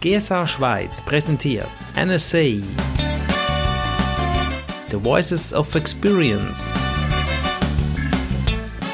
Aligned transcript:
GSA 0.00 0.46
Schweiz 0.46 1.02
präsentiert 1.02 1.68
NSA 1.94 2.62
The 4.90 4.96
Voices 4.96 5.52
of 5.52 5.74
Experience. 5.74 6.74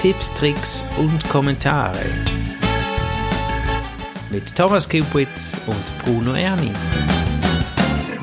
Tipps, 0.03 0.35
Tricks 0.35 0.85
und 0.99 1.29
Kommentare. 1.29 2.05
Mit 4.31 4.53
Thomas 4.57 4.89
Kupitz 4.89 5.57
und 5.69 6.05
Bruno 6.05 6.35
Erni. 6.35 6.73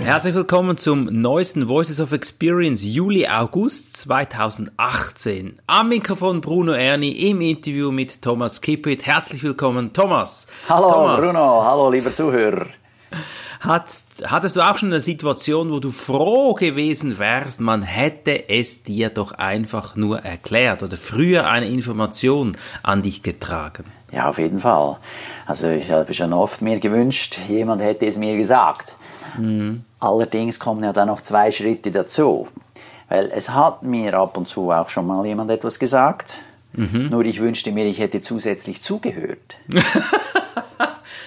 Herzlich 0.04 0.36
willkommen 0.36 0.76
zum 0.76 1.06
neuesten 1.06 1.70
Voices 1.70 2.02
of 2.02 2.12
Experience 2.12 2.84
Juli-August 2.84 3.96
2018. 3.96 5.60
Am 5.66 5.88
Mikrofon 5.88 6.42
Bruno 6.42 6.74
Erni 6.74 7.30
im 7.30 7.40
Interview 7.40 7.90
mit 7.90 8.21
Thomas 8.21 8.60
Kippit. 8.60 9.06
Herzlich 9.06 9.44
willkommen, 9.44 9.94
Thomas. 9.94 10.47
Hallo 10.68 10.92
Thomas, 10.92 11.20
Bruno, 11.21 11.64
hallo 11.66 11.89
liebe 11.89 12.11
Zuhörer. 12.11 12.68
Hat, 13.61 13.86
hattest 14.25 14.58
du 14.58 14.61
auch 14.61 14.78
schon 14.78 14.89
eine 14.89 15.00
Situation, 15.00 15.71
wo 15.71 15.80
du 15.80 15.92
froh 15.92 16.54
gewesen 16.54 17.18
wärst, 17.18 17.61
man 17.61 17.82
hätte 17.82 18.50
es 18.50 18.83
dir 18.83 19.08
doch 19.08 19.32
einfach 19.32 19.96
nur 19.96 20.20
erklärt 20.20 20.83
oder 20.83 20.97
früher 20.97 21.47
eine 21.47 21.70
Information 21.70 22.58
an 22.83 23.04
dich 23.04 23.24
getragen? 23.24 23.86
Ja, 24.11 24.28
auf 24.28 24.38
jeden 24.38 24.60
Fall. 24.60 24.97
Also 25.46 25.70
ich 25.70 25.89
habe 25.89 26.14
schon 26.14 26.33
oft 26.33 26.61
mir 26.61 26.80
gewünscht, 26.80 27.39
jemand 27.47 27.82
hätte 27.82 28.06
es 28.06 28.18
mir 28.18 28.36
gesagt. 28.36 28.97
Mhm. 29.37 29.83
Allerdings 30.00 30.60
kommen 30.60 30.83
ja 30.83 30.93
dann 30.93 31.07
noch 31.07 31.21
zwei 31.21 31.51
Schritte 31.51 31.91
dazu. 31.91 32.47
Weil 33.09 33.31
es 33.33 33.50
hat 33.50 33.83
mir 33.83 34.14
ab 34.16 34.38
und 34.38 34.47
zu 34.47 34.72
auch 34.72 34.89
schon 34.89 35.08
mal 35.08 35.25
jemand 35.25 35.52
etwas 35.52 35.80
gesagt. 35.80 36.39
Mhm. 36.73 37.09
Nur 37.09 37.23
ich 37.25 37.39
wünschte 37.39 37.72
mir, 37.72 37.86
ich 37.86 38.00
hätte 38.00 38.22
zusätzlich 38.22 38.81
zugehört. 38.81 39.58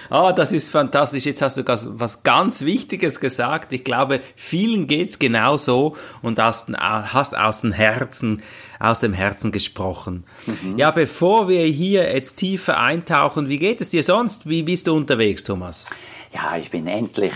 Ah, 0.09 0.29
oh, 0.29 0.31
das 0.31 0.51
ist 0.51 0.69
fantastisch. 0.69 1.25
Jetzt 1.25 1.41
hast 1.41 1.57
du 1.57 1.63
was 1.65 2.23
ganz 2.23 2.61
Wichtiges 2.61 3.19
gesagt. 3.19 3.73
Ich 3.73 3.83
glaube, 3.83 4.21
vielen 4.35 4.87
geht's 4.87 5.19
genauso 5.19 5.97
und 6.21 6.39
hast, 6.39 6.69
hast 6.77 7.37
aus 7.37 7.61
dem 7.61 7.73
Herzen, 7.73 8.41
aus 8.79 9.01
dem 9.01 9.13
Herzen 9.13 9.51
gesprochen. 9.51 10.23
Mhm. 10.45 10.77
Ja, 10.77 10.91
bevor 10.91 11.49
wir 11.49 11.65
hier 11.65 12.13
jetzt 12.13 12.35
tiefer 12.35 12.79
eintauchen, 12.79 13.49
wie 13.49 13.57
geht 13.57 13.81
es 13.81 13.89
dir 13.89 14.03
sonst? 14.03 14.47
Wie 14.47 14.63
bist 14.63 14.87
du 14.87 14.95
unterwegs, 14.95 15.43
Thomas? 15.43 15.87
Ja, 16.33 16.55
ich 16.57 16.71
bin 16.71 16.87
endlich 16.87 17.33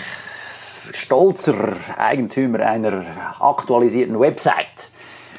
stolzer 0.93 1.73
Eigentümer 1.97 2.59
einer 2.59 3.03
aktualisierten 3.39 4.19
Website. 4.19 4.89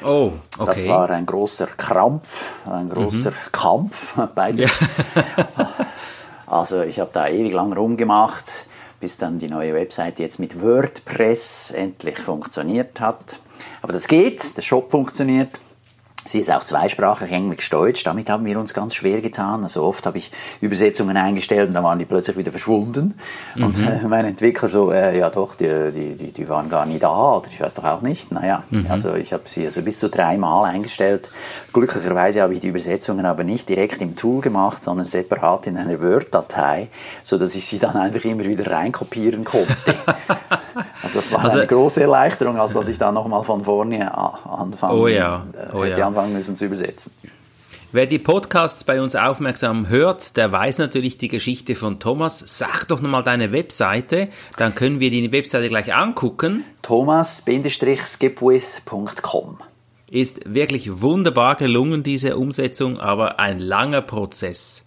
Oh, 0.03 0.33
okay. 0.57 0.65
Das 0.65 0.87
war 0.87 1.09
ein 1.09 1.25
großer 1.25 1.67
Krampf, 1.67 2.51
ein 2.65 2.89
großer 2.89 3.31
mhm. 3.31 3.51
Kampf, 3.51 4.17
beides. 4.35 4.69
Ja. 4.69 5.69
also 6.47 6.81
ich 6.81 6.99
habe 6.99 7.09
da 7.13 7.27
ewig 7.27 7.53
lang 7.53 7.71
rumgemacht, 7.73 8.65
bis 8.99 9.17
dann 9.17 9.39
die 9.39 9.47
neue 9.47 9.73
Website 9.73 10.19
jetzt 10.19 10.39
mit 10.39 10.61
WordPress 10.61 11.71
endlich 11.71 12.17
funktioniert 12.17 12.99
hat. 12.99 13.39
Aber 13.81 13.93
das 13.93 14.07
geht, 14.07 14.57
der 14.57 14.61
Shop 14.61 14.91
funktioniert. 14.91 15.51
Sie 16.25 16.39
ist 16.39 16.49
auch 16.49 16.63
zweisprachig, 16.63 17.31
Englisch-Deutsch. 17.31 18.03
Damit 18.03 18.29
haben 18.29 18.45
wir 18.45 18.57
uns 18.57 18.73
ganz 18.73 18.95
schwer 18.95 19.21
getan. 19.21 19.63
Also 19.63 19.83
oft 19.83 20.05
habe 20.05 20.17
ich 20.17 20.31
Übersetzungen 20.61 21.17
eingestellt 21.17 21.67
und 21.67 21.73
dann 21.73 21.83
waren 21.83 21.99
die 21.99 22.05
plötzlich 22.05 22.37
wieder 22.37 22.51
verschwunden. 22.51 23.15
Mhm. 23.55 23.63
Und 23.63 23.79
äh, 23.79 24.07
mein 24.07 24.25
Entwickler 24.25 24.69
so, 24.69 24.91
äh, 24.91 25.17
ja 25.17 25.29
doch, 25.29 25.55
die, 25.55 25.91
die, 25.91 26.15
die, 26.15 26.31
die 26.31 26.47
waren 26.47 26.69
gar 26.69 26.85
nie 26.85 26.99
da 26.99 27.35
oder 27.35 27.47
ich 27.49 27.59
weiß 27.59 27.73
doch 27.73 27.83
auch 27.83 28.01
nicht. 28.01 28.31
Naja, 28.31 28.63
mhm. 28.69 28.87
also 28.89 29.15
ich 29.15 29.33
habe 29.33 29.43
sie 29.45 29.65
also 29.65 29.81
bis 29.81 29.99
zu 29.99 30.09
dreimal 30.09 30.69
eingestellt. 30.69 31.29
Glücklicherweise 31.73 32.43
habe 32.43 32.53
ich 32.53 32.59
die 32.59 32.67
Übersetzungen 32.67 33.25
aber 33.25 33.43
nicht 33.43 33.67
direkt 33.67 33.99
im 34.01 34.15
Tool 34.15 34.41
gemacht, 34.41 34.83
sondern 34.83 35.07
separat 35.07 35.65
in 35.65 35.75
einer 35.77 35.99
Word-Datei, 36.01 36.89
so 37.23 37.39
dass 37.39 37.55
ich 37.55 37.65
sie 37.65 37.79
dann 37.79 37.95
einfach 37.95 38.23
immer 38.25 38.45
wieder 38.45 38.69
reinkopieren 38.69 39.43
konnte. 39.43 39.73
also 41.01 41.19
das 41.19 41.31
war 41.31 41.43
also, 41.43 41.57
eine 41.57 41.65
große 41.67 42.01
Erleichterung, 42.01 42.59
als 42.59 42.73
dass 42.73 42.87
ich 42.87 42.99
dann 42.99 43.15
nochmal 43.15 43.41
von 43.43 43.63
vorne 43.63 44.15
anfangen 44.15 44.99
oh 44.99 45.07
ja, 45.07 45.47
oh 45.73 45.83
ja 45.83 46.07
anfangen 46.07 46.33
müssen 46.33 46.55
zu 46.55 46.65
übersetzen. 46.65 47.11
Wer 47.91 48.05
die 48.07 48.19
Podcasts 48.19 48.83
bei 48.83 49.01
uns 49.01 49.15
aufmerksam 49.15 49.87
hört, 49.87 50.37
der 50.37 50.51
weiß 50.51 50.79
natürlich 50.79 51.17
die 51.17 51.27
Geschichte 51.27 51.75
von 51.75 51.99
Thomas. 51.99 52.43
Sag 52.45 52.87
doch 52.87 53.01
nochmal 53.01 53.23
deine 53.23 53.51
Webseite, 53.51 54.29
dann 54.57 54.73
können 54.73 54.99
wir 54.99 55.11
die 55.11 55.31
Webseite 55.31 55.69
gleich 55.69 55.93
angucken. 55.93 56.65
thomas-skipwith.com 56.81 59.59
Ist 60.13 60.41
wirklich 60.53 61.01
wunderbar 61.01 61.55
gelungen, 61.55 62.03
diese 62.03 62.37
Umsetzung, 62.37 62.99
aber 62.99 63.39
ein 63.39 63.57
langer 63.57 64.03
Prozess. 64.03 64.85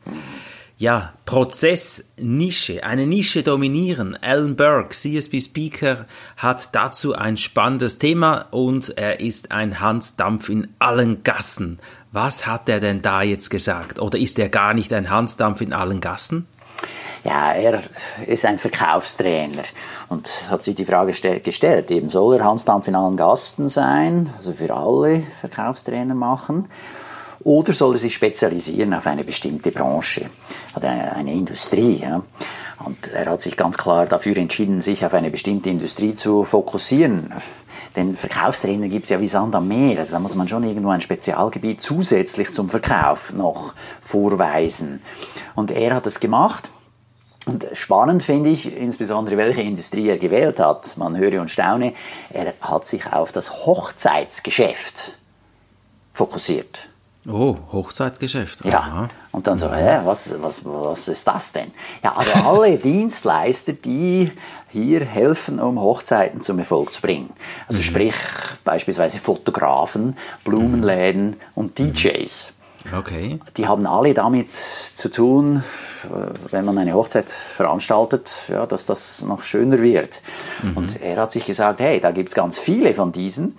Ja, 0.79 1.15
Prozessnische, 1.25 2.85
eine 2.85 3.09
Nische 3.09 3.43
dominieren. 3.43 4.17
Alan 4.23 4.55
Burke, 4.55 4.91
CSP 4.95 5.41
Speaker, 5.41 6.07
hat 6.37 6.77
dazu 6.77 7.17
ein 7.17 7.37
spannendes 7.37 7.99
Thema 7.99 8.47
und 8.53 8.97
er 8.97 9.19
ist 9.19 9.51
ein 9.51 9.81
Hansdampf 9.81 10.49
in 10.49 10.69
allen 10.79 11.25
Gassen. 11.25 11.81
Was 12.13 12.47
hat 12.47 12.69
er 12.69 12.79
denn 12.79 13.03
da 13.03 13.23
jetzt 13.23 13.51
gesagt? 13.51 13.99
Oder 13.99 14.21
ist 14.21 14.39
er 14.39 14.49
gar 14.49 14.75
nicht 14.75 14.93
ein 14.93 15.11
Hansdampf 15.11 15.61
in 15.61 15.73
allen 15.73 16.01
Gassen? 16.01 16.47
Ja, 17.25 17.53
er 17.53 17.83
ist 18.27 18.45
ein 18.45 18.59
Verkaufstrainer 18.59 19.65
und 20.09 20.29
hat 20.49 20.63
sich 20.63 20.77
die 20.77 20.85
Frage 20.85 21.13
gestellt, 21.41 21.91
eben 21.91 22.09
soll 22.09 22.37
er 22.37 22.45
Hansdampf 22.45 22.87
in 22.87 22.95
allen 22.95 23.17
Gassen 23.17 23.69
sein, 23.69 24.31
also 24.37 24.53
für 24.53 24.73
alle 24.73 25.23
Verkaufstrainer 25.41 26.15
machen? 26.15 26.69
Oder 27.41 27.73
soll 27.73 27.95
er 27.95 27.99
sich 27.99 28.15
spezialisieren 28.15 28.95
auf 28.95 29.07
eine 29.07 29.25
bestimmte 29.25 29.71
Branche 29.73 30.31
oder 30.77 30.91
eine, 30.91 31.13
eine 31.15 31.33
Industrie? 31.33 31.97
Ja? 31.97 32.23
Und 32.85 33.09
er 33.09 33.27
hat 33.27 33.43
sich 33.43 33.57
ganz 33.57 33.79
klar 33.79 34.07
dafür 34.07 34.37
entschieden, 34.37 34.83
sich 34.83 35.05
auf 35.05 35.15
eine 35.15 35.31
bestimmte 35.31 35.71
Industrie 35.71 36.15
zu 36.15 36.45
fokussieren. 36.45 37.33
Denn 37.97 38.15
Verkaufstrainer 38.15 38.89
gibt 38.89 39.05
es 39.05 39.11
ja 39.11 39.21
wie 39.21 39.27
Sand 39.27 39.55
am 39.55 39.69
Meer. 39.69 39.99
Also 39.99 40.13
da 40.13 40.19
muss 40.19 40.35
man 40.35 40.47
schon 40.47 40.63
irgendwo 40.65 40.91
ein 40.91 41.01
Spezialgebiet 41.01 41.81
zusätzlich 41.81 42.53
zum 42.53 42.69
Verkauf 42.69 43.33
noch 43.33 43.75
vorweisen. 44.03 45.03
Und 45.55 45.71
er 45.71 45.95
hat 45.95 46.07
es 46.07 46.21
gemacht. 46.21 46.71
Und 47.47 47.67
spannend 47.73 48.23
finde 48.23 48.51
ich, 48.51 48.77
insbesondere 48.77 49.37
welche 49.37 49.63
Industrie 49.63 50.09
er 50.09 50.19
gewählt 50.19 50.61
hat. 50.61 50.97
Man 50.97 51.17
höre 51.17 51.41
und 51.41 51.51
staune, 51.51 51.95
er 52.31 52.55
hat 52.61 52.87
sich 52.87 53.13
auf 53.13 53.33
das 53.33 53.65
Hochzeitsgeschäft 53.67 55.17
fokussiert. 56.13 56.89
Oh, 57.29 57.57
Hochzeitgeschäft. 57.73 58.65
Ja. 58.65 59.09
Und 59.33 59.47
dann 59.47 59.59
so, 59.59 59.73
hä, 59.73 60.01
was, 60.05 60.33
was, 60.41 60.65
was 60.65 61.09
ist 61.09 61.27
das 61.27 61.53
denn? 61.53 61.73
Ja, 62.03 62.15
also 62.17 62.31
alle 62.33 62.77
Dienstleister, 62.79 63.73
die 63.73 64.31
hier 64.71 65.05
helfen, 65.05 65.59
um 65.59 65.81
Hochzeiten 65.81 66.41
zum 66.41 66.59
Erfolg 66.59 66.93
zu 66.93 67.03
bringen. 67.03 67.31
Also 67.67 67.81
mhm. 67.81 67.85
sprich 67.85 68.15
beispielsweise 68.65 69.19
Fotografen, 69.19 70.17
Blumenläden 70.45 71.31
mhm. 71.31 71.37
und 71.55 71.79
DJs. 71.79 72.53
Okay. 72.97 73.41
Die 73.57 73.67
haben 73.67 73.87
alle 73.87 74.15
damit 74.15 74.53
zu 74.53 75.11
tun, 75.11 75.65
wenn 76.51 76.65
man 76.65 76.79
eine 76.79 76.93
Hochzeit 76.93 77.31
veranstaltet, 77.31 78.31
ja, 78.49 78.67
dass 78.67 78.87
das 78.87 79.23
noch 79.23 79.43
schöner 79.43 79.81
wird. 79.81 80.23
Mhm. 80.63 80.77
Und 80.77 81.03
er 81.03 81.21
hat 81.21 81.33
sich 81.33 81.45
gesagt, 81.45 81.81
hey, 81.81 82.01
da 82.01 82.13
gibt 82.13 82.29
es 82.29 82.35
ganz 82.35 82.59
viele 82.59 82.95
von 82.95 83.11
diesen. 83.11 83.59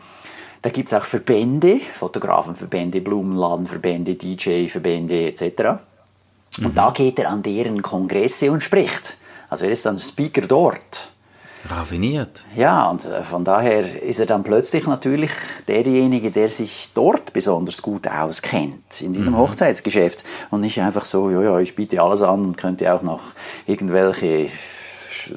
Da 0.62 0.70
gibt 0.70 0.92
es 0.92 0.94
auch 0.94 1.06
Verbände, 1.06 1.80
Fotografenverbände, 1.80 3.02
Blumenladenverbände, 3.02 4.16
DJ-Verbände 4.16 5.28
etc. 5.28 5.82
Und 6.60 6.70
mhm. 6.70 6.76
da 6.76 6.92
geht 6.92 7.20
er 7.20 7.30
an 7.30 7.44
deren 7.44 7.82
Kongresse 7.82 8.52
und 8.52 8.64
spricht. 8.64 9.18
Also 9.50 9.66
er 9.66 9.72
ist 9.72 9.86
dann 9.86 10.00
Speaker 10.00 10.42
dort. 10.42 11.10
Raffiniert. 11.70 12.44
Ja, 12.56 12.86
und 12.90 13.06
äh, 13.06 13.24
von 13.24 13.44
daher 13.44 14.02
ist 14.02 14.20
er 14.20 14.26
dann 14.26 14.44
plötzlich 14.44 14.86
natürlich 14.88 15.32
derjenige, 15.68 16.32
der 16.32 16.50
sich 16.50 16.92
dort 16.94 17.34
besonders 17.34 17.82
gut 17.82 18.08
auskennt, 18.08 19.02
in 19.02 19.14
diesem 19.14 19.34
mhm. 19.34 19.40
Hochzeitsgeschäft. 19.40 20.24
Und 20.50 20.62
nicht 20.62 20.80
einfach 20.80 21.06
so, 21.06 21.30
ja, 21.30 21.42
ja, 21.42 21.60
ich 21.60 21.76
biete 21.76 22.02
alles 22.02 22.22
an 22.22 22.46
und 22.46 22.58
könnte 22.58 22.94
auch 22.94 23.02
noch 23.02 23.22
irgendwelche 23.66 24.50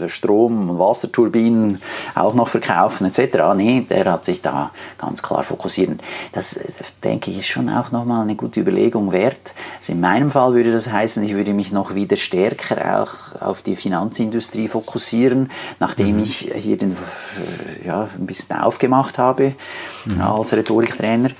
Strom- 0.07 0.71
und 0.71 0.79
Wasserturbinen 0.79 1.81
auch 2.15 2.35
noch 2.35 2.49
verkaufen 2.49 3.07
etc. 3.07 3.39
Nee, 3.57 3.87
der 3.89 4.11
hat 4.13 4.25
sich 4.25 4.43
da 4.43 4.71
ganz 4.99 5.23
klar 5.23 5.43
fokussiert. 5.43 6.01
Das, 6.33 6.59
denke 7.05 7.31
ich, 7.31 7.39
ist 7.39 7.49
schon 7.49 7.69
auch 7.69 7.91
nochmal 7.93 8.23
eine 8.23 8.35
gute 8.35 8.61
Überlegung 8.61 9.13
wert. 9.13 9.55
Also 9.79 9.93
in 9.93 10.01
meinem 10.01 10.31
Fall 10.31 10.55
würde 10.55 10.73
das 10.73 10.91
heißen, 10.91 11.23
ich 11.23 11.35
würde 11.35 11.53
mich 11.53 11.73
noch 11.73 11.95
wieder 11.95 12.17
stärker 12.17 13.03
auch 13.03 13.41
auf 13.41 13.63
die 13.63 13.77
Finanzindustrie 13.77 14.69
fokussieren, 14.69 15.51
nachdem 15.79 16.17
mhm. 16.17 16.23
ich 16.23 16.51
hier 16.55 16.77
den, 16.77 16.97
ja, 17.85 18.09
ein 18.19 18.27
bisschen 18.27 18.57
aufgemacht 18.57 19.19
habe 19.19 19.55
mhm. 20.05 20.21
als 20.21 20.53
Rhetoriktrainer. 20.53 21.31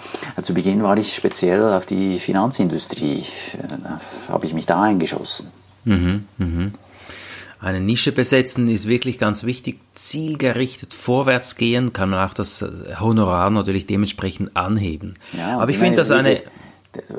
Zu 0.43 0.55
Beginn 0.55 0.83
war 0.83 0.97
ich 0.97 1.15
speziell 1.15 1.73
auf 1.73 1.87
die 1.87 2.19
Finanzindustrie, 2.19 3.25
äh, 3.55 4.33
habe 4.33 4.47
ich 4.47 4.55
mich 4.55 4.67
da 4.67 4.83
eingeschossen. 4.83 5.51
Mhm. 5.85 6.27
Mhm 6.39 6.73
eine 7.61 7.81
Nische 7.81 8.13
besetzen 8.13 8.69
ist 8.69 8.89
wirklich 8.89 9.19
ganz 9.19 9.45
wichtig. 9.45 9.79
Zielgerichtet 9.95 10.95
vorwärts 10.95 11.57
gehen 11.57 11.93
kann 11.93 12.11
man 12.11 12.25
auch 12.25 12.35
das 12.35 12.65
Honorar 12.99 13.51
natürlich 13.51 13.87
dementsprechend 13.87 14.57
anheben. 14.57 15.15
Ja, 15.37 15.59
Aber 15.59 15.71
ich 15.71 15.79
finde 15.79 15.97
das 15.97 16.11
eine 16.11 16.41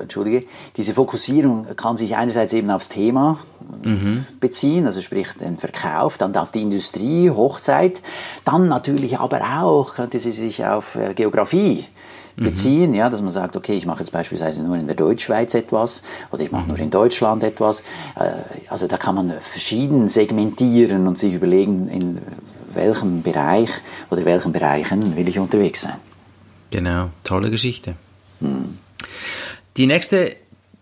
Entschuldige, 0.01 0.41
diese 0.75 0.93
Fokussierung 0.93 1.65
kann 1.77 1.95
sich 1.95 2.17
einerseits 2.17 2.51
eben 2.51 2.69
aufs 2.71 2.89
Thema 2.89 3.39
mhm. 3.83 4.25
beziehen, 4.41 4.85
also 4.85 4.99
sprich 4.99 5.29
den 5.39 5.57
Verkauf, 5.57 6.17
dann 6.17 6.35
auf 6.35 6.51
die 6.51 6.61
Industrie, 6.61 7.29
Hochzeit, 7.29 8.01
dann 8.43 8.67
natürlich 8.67 9.19
aber 9.19 9.61
auch 9.61 9.95
könnte 9.95 10.19
sie 10.19 10.31
sich 10.31 10.65
auf 10.65 10.95
äh, 10.95 11.13
Geografie. 11.13 11.85
Beziehen, 12.43 12.91
mhm. 12.91 12.97
ja, 12.97 13.09
dass 13.09 13.21
man 13.21 13.31
sagt, 13.31 13.55
okay, 13.55 13.73
ich 13.73 13.85
mache 13.85 13.99
jetzt 13.99 14.11
beispielsweise 14.11 14.63
nur 14.63 14.75
in 14.75 14.88
der 14.88 14.95
Deutschschweiz 14.95 15.53
etwas 15.53 16.03
oder 16.31 16.43
ich 16.43 16.51
mache 16.51 16.67
nur 16.67 16.79
in 16.79 16.89
Deutschland 16.89 17.43
etwas. 17.43 17.81
Äh, 18.15 18.31
also 18.69 18.88
da 18.88 18.97
kann 18.97 19.15
man 19.15 19.33
verschieden 19.39 20.07
segmentieren 20.07 21.07
und 21.07 21.17
sich 21.17 21.33
überlegen, 21.33 21.88
in 21.88 22.19
welchem 22.73 23.21
Bereich 23.21 23.69
oder 24.09 24.25
welchen 24.25 24.51
Bereichen 24.51 25.15
will 25.15 25.27
ich 25.27 25.39
unterwegs 25.39 25.81
sein. 25.81 25.97
Genau, 26.71 27.09
tolle 27.23 27.49
Geschichte. 27.49 27.95
Hm. 28.39 28.77
Die 29.77 29.88
nächste 29.88 30.35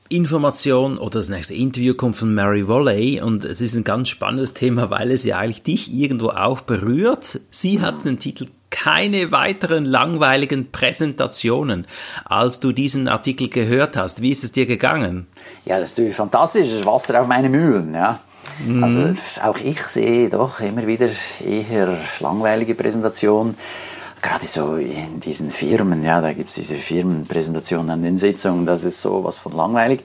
Information 0.09 0.97
oder 0.97 1.19
das 1.19 1.29
nächste 1.29 1.53
Interview 1.53 1.93
kommt 1.93 2.15
von 2.15 2.33
Mary 2.33 2.67
Volley 2.67 3.21
und 3.21 3.45
es 3.45 3.61
ist 3.61 3.75
ein 3.75 3.83
ganz 3.83 4.09
spannendes 4.09 4.55
Thema, 4.55 4.89
weil 4.89 5.11
es 5.11 5.23
ja 5.23 5.37
eigentlich 5.37 5.61
dich 5.61 5.93
irgendwo 5.93 6.29
auch 6.29 6.61
berührt. 6.61 7.39
Sie 7.51 7.79
hat 7.81 8.03
den 8.03 8.17
Titel 8.17 8.47
keine 8.69 9.31
weiteren 9.31 9.85
langweiligen 9.85 10.71
Präsentationen, 10.71 11.87
als 12.25 12.59
du 12.59 12.71
diesen 12.71 13.07
Artikel 13.07 13.49
gehört 13.49 13.97
hast. 13.97 14.21
Wie 14.21 14.31
ist 14.31 14.43
es 14.43 14.51
dir 14.51 14.65
gegangen? 14.65 15.27
Ja, 15.65 15.79
das 15.79 15.89
ist 15.89 15.97
natürlich 15.97 16.15
fantastisch, 16.15 16.67
das 16.67 16.79
ist 16.79 16.85
Wasser 16.85 17.21
auf 17.21 17.27
meine 17.27 17.49
Mühlen, 17.49 17.93
ja. 17.93 18.19
Mhm. 18.65 18.83
Also 18.83 19.11
auch 19.43 19.57
ich 19.57 19.81
sehe 19.83 20.29
doch 20.29 20.59
immer 20.59 20.85
wieder 20.87 21.09
eher 21.45 21.97
langweilige 22.19 22.75
Präsentationen 22.75 23.55
gerade 24.21 24.45
so 24.45 24.75
in 24.75 25.19
diesen 25.19 25.51
Firmen, 25.51 26.03
ja, 26.03 26.21
da 26.21 26.33
gibt 26.33 26.49
es 26.49 26.55
diese 26.55 26.75
Firmenpräsentationen 26.75 27.89
an 27.89 28.01
den 28.01 28.17
Sitzungen, 28.17 28.65
das 28.65 28.83
ist 28.83 29.01
so 29.01 29.23
was 29.23 29.39
von 29.39 29.53
langweilig. 29.53 30.01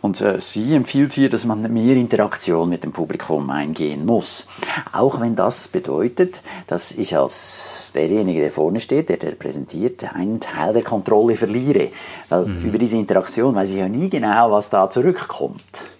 Und 0.00 0.20
äh, 0.20 0.40
sie 0.40 0.74
empfiehlt 0.74 1.12
hier, 1.12 1.28
dass 1.28 1.44
man 1.44 1.62
mehr 1.72 1.96
Interaktion 1.96 2.68
mit 2.68 2.84
dem 2.84 2.92
Publikum 2.92 3.50
eingehen 3.50 4.06
muss. 4.06 4.46
Auch 4.92 5.20
wenn 5.20 5.34
das 5.34 5.68
bedeutet, 5.68 6.40
dass 6.66 6.92
ich 6.92 7.16
als 7.16 7.92
derjenige, 7.94 8.40
der 8.40 8.50
vorne 8.50 8.80
steht, 8.80 9.08
der, 9.08 9.16
der 9.16 9.32
präsentiert, 9.32 10.14
einen 10.14 10.40
Teil 10.40 10.72
der 10.72 10.82
Kontrolle 10.82 11.36
verliere. 11.36 11.90
Weil 12.28 12.46
mhm. 12.46 12.64
über 12.64 12.78
diese 12.78 12.96
Interaktion 12.96 13.54
weiß 13.54 13.70
ich 13.70 13.76
ja 13.76 13.88
nie 13.88 14.08
genau, 14.08 14.50
was 14.50 14.70
da 14.70 14.88
zurückkommt. 14.88 15.97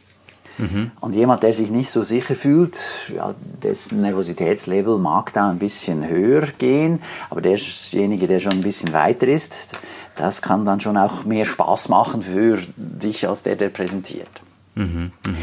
Mhm. 0.58 0.90
Und 1.00 1.14
jemand, 1.14 1.43
der 1.43 1.52
sich 1.52 1.70
nicht 1.70 1.90
so 1.90 2.02
sicher 2.02 2.34
fühlt, 2.34 2.78
ja, 3.14 3.34
dessen 3.62 4.02
Nervositätslevel 4.02 4.99
mag 4.99 5.32
da 5.32 5.49
ein 5.49 5.58
bisschen 5.58 6.08
höher 6.08 6.49
gehen, 6.58 7.00
aber 7.31 7.40
derjenige, 7.40 8.26
der 8.26 8.40
schon 8.40 8.52
ein 8.52 8.62
bisschen 8.62 8.93
weiter 8.93 9.28
ist, 9.28 9.70
das 10.16 10.43
kann 10.43 10.64
dann 10.64 10.81
schon 10.81 10.96
auch 10.96 11.25
mehr 11.25 11.44
Spaß 11.44 11.88
machen 11.88 12.22
für 12.22 12.58
dich 12.76 13.28
als 13.28 13.44
der, 13.44 13.56
der 13.56 13.69
präsentiert. 13.69 14.28
Mhm. 14.75 15.12
Mhm. 15.26 15.37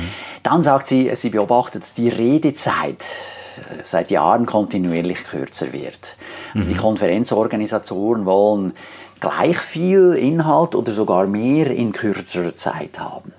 Dann 0.44 0.63
sagt 0.63 0.88
sie, 0.88 1.09
sie 1.15 1.29
beobachtet, 1.29 1.83
dass 1.83 1.94
die 1.94 2.09
Redezeit 2.09 3.01
äh, 3.01 3.83
seit 3.83 4.12
Jahren 4.12 4.45
kontinuierlich 4.45 5.23
kürzer 5.23 5.73
wird. 5.73 6.17
Also 6.53 6.69
die 6.69 6.75
mhm. 6.75 6.79
Konferenzorganisatoren 6.79 8.25
wollen 8.25 8.73
gleich 9.19 9.57
viel 9.57 10.13
Inhalt 10.13 10.75
oder 10.75 10.91
sogar 10.91 11.25
mehr 11.25 11.71
in 11.71 11.91
kürzerer 11.91 12.56
Zeit 12.56 13.00
haben. 13.00 13.33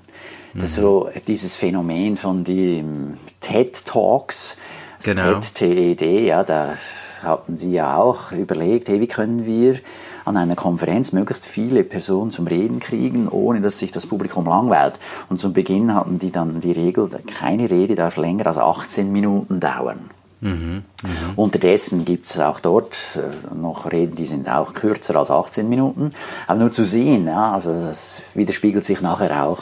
Das 0.60 0.70
ist 0.70 0.76
so 0.76 1.08
dieses 1.26 1.56
Phänomen 1.56 2.16
von 2.16 2.44
den 2.44 3.16
TED 3.40 3.84
Talks, 3.84 4.56
also 4.98 5.10
genau. 5.10 5.40
TED, 5.40 5.98
TED, 5.98 6.26
ja, 6.26 6.44
da 6.44 6.74
hatten 7.22 7.56
sie 7.56 7.72
ja 7.72 7.96
auch 7.96 8.32
überlegt, 8.32 8.88
hey, 8.88 9.00
wie 9.00 9.06
können 9.06 9.46
wir 9.46 9.76
an 10.24 10.36
einer 10.36 10.56
Konferenz 10.56 11.12
möglichst 11.12 11.46
viele 11.46 11.84
Personen 11.84 12.30
zum 12.30 12.46
Reden 12.46 12.80
kriegen, 12.80 13.28
ohne 13.28 13.60
dass 13.60 13.78
sich 13.78 13.92
das 13.92 14.06
Publikum 14.06 14.46
langweilt. 14.46 14.98
Und 15.28 15.38
zum 15.38 15.52
Beginn 15.52 15.94
hatten 15.94 16.18
die 16.18 16.32
dann 16.32 16.60
die 16.60 16.72
Regel, 16.72 17.08
keine 17.38 17.70
Rede 17.70 17.94
darf 17.94 18.16
länger 18.16 18.46
als 18.48 18.58
18 18.58 19.10
Minuten 19.12 19.60
dauern. 19.60 20.10
Mhm, 20.40 20.82
mh. 21.02 21.08
Unterdessen 21.36 22.04
gibt 22.04 22.26
es 22.26 22.38
auch 22.40 22.60
dort 22.60 22.96
äh, 23.16 23.54
noch 23.54 23.90
Reden, 23.90 24.16
die 24.16 24.26
sind 24.26 24.50
auch 24.50 24.74
kürzer 24.74 25.16
als 25.16 25.30
18 25.30 25.68
Minuten. 25.68 26.12
Aber 26.46 26.58
nur 26.58 26.72
zu 26.72 26.84
sehen, 26.84 27.26
ja, 27.26 27.52
also 27.52 27.72
das 27.72 28.22
widerspiegelt 28.34 28.84
sich 28.84 29.00
nachher 29.00 29.46
auch 29.46 29.60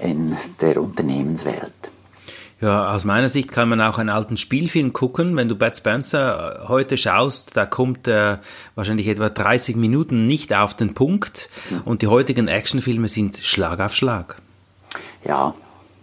in 0.00 0.36
der 0.60 0.80
Unternehmenswelt. 0.82 1.72
Ja, 2.60 2.94
aus 2.94 3.04
meiner 3.04 3.28
Sicht 3.28 3.52
kann 3.52 3.68
man 3.68 3.82
auch 3.82 3.98
einen 3.98 4.08
alten 4.08 4.38
Spielfilm 4.38 4.94
gucken. 4.94 5.36
Wenn 5.36 5.48
du 5.48 5.56
Bud 5.56 5.76
Spencer 5.76 6.62
äh, 6.64 6.68
heute 6.68 6.96
schaust, 6.96 7.54
da 7.54 7.66
kommt 7.66 8.08
äh, 8.08 8.38
wahrscheinlich 8.74 9.08
etwa 9.08 9.28
30 9.28 9.76
Minuten 9.76 10.26
nicht 10.26 10.54
auf 10.54 10.72
den 10.72 10.94
Punkt 10.94 11.50
und 11.84 12.00
die 12.00 12.06
heutigen 12.06 12.48
Actionfilme 12.48 13.08
sind 13.08 13.36
Schlag 13.36 13.80
auf 13.80 13.94
Schlag. 13.94 14.36
Ja, 15.24 15.52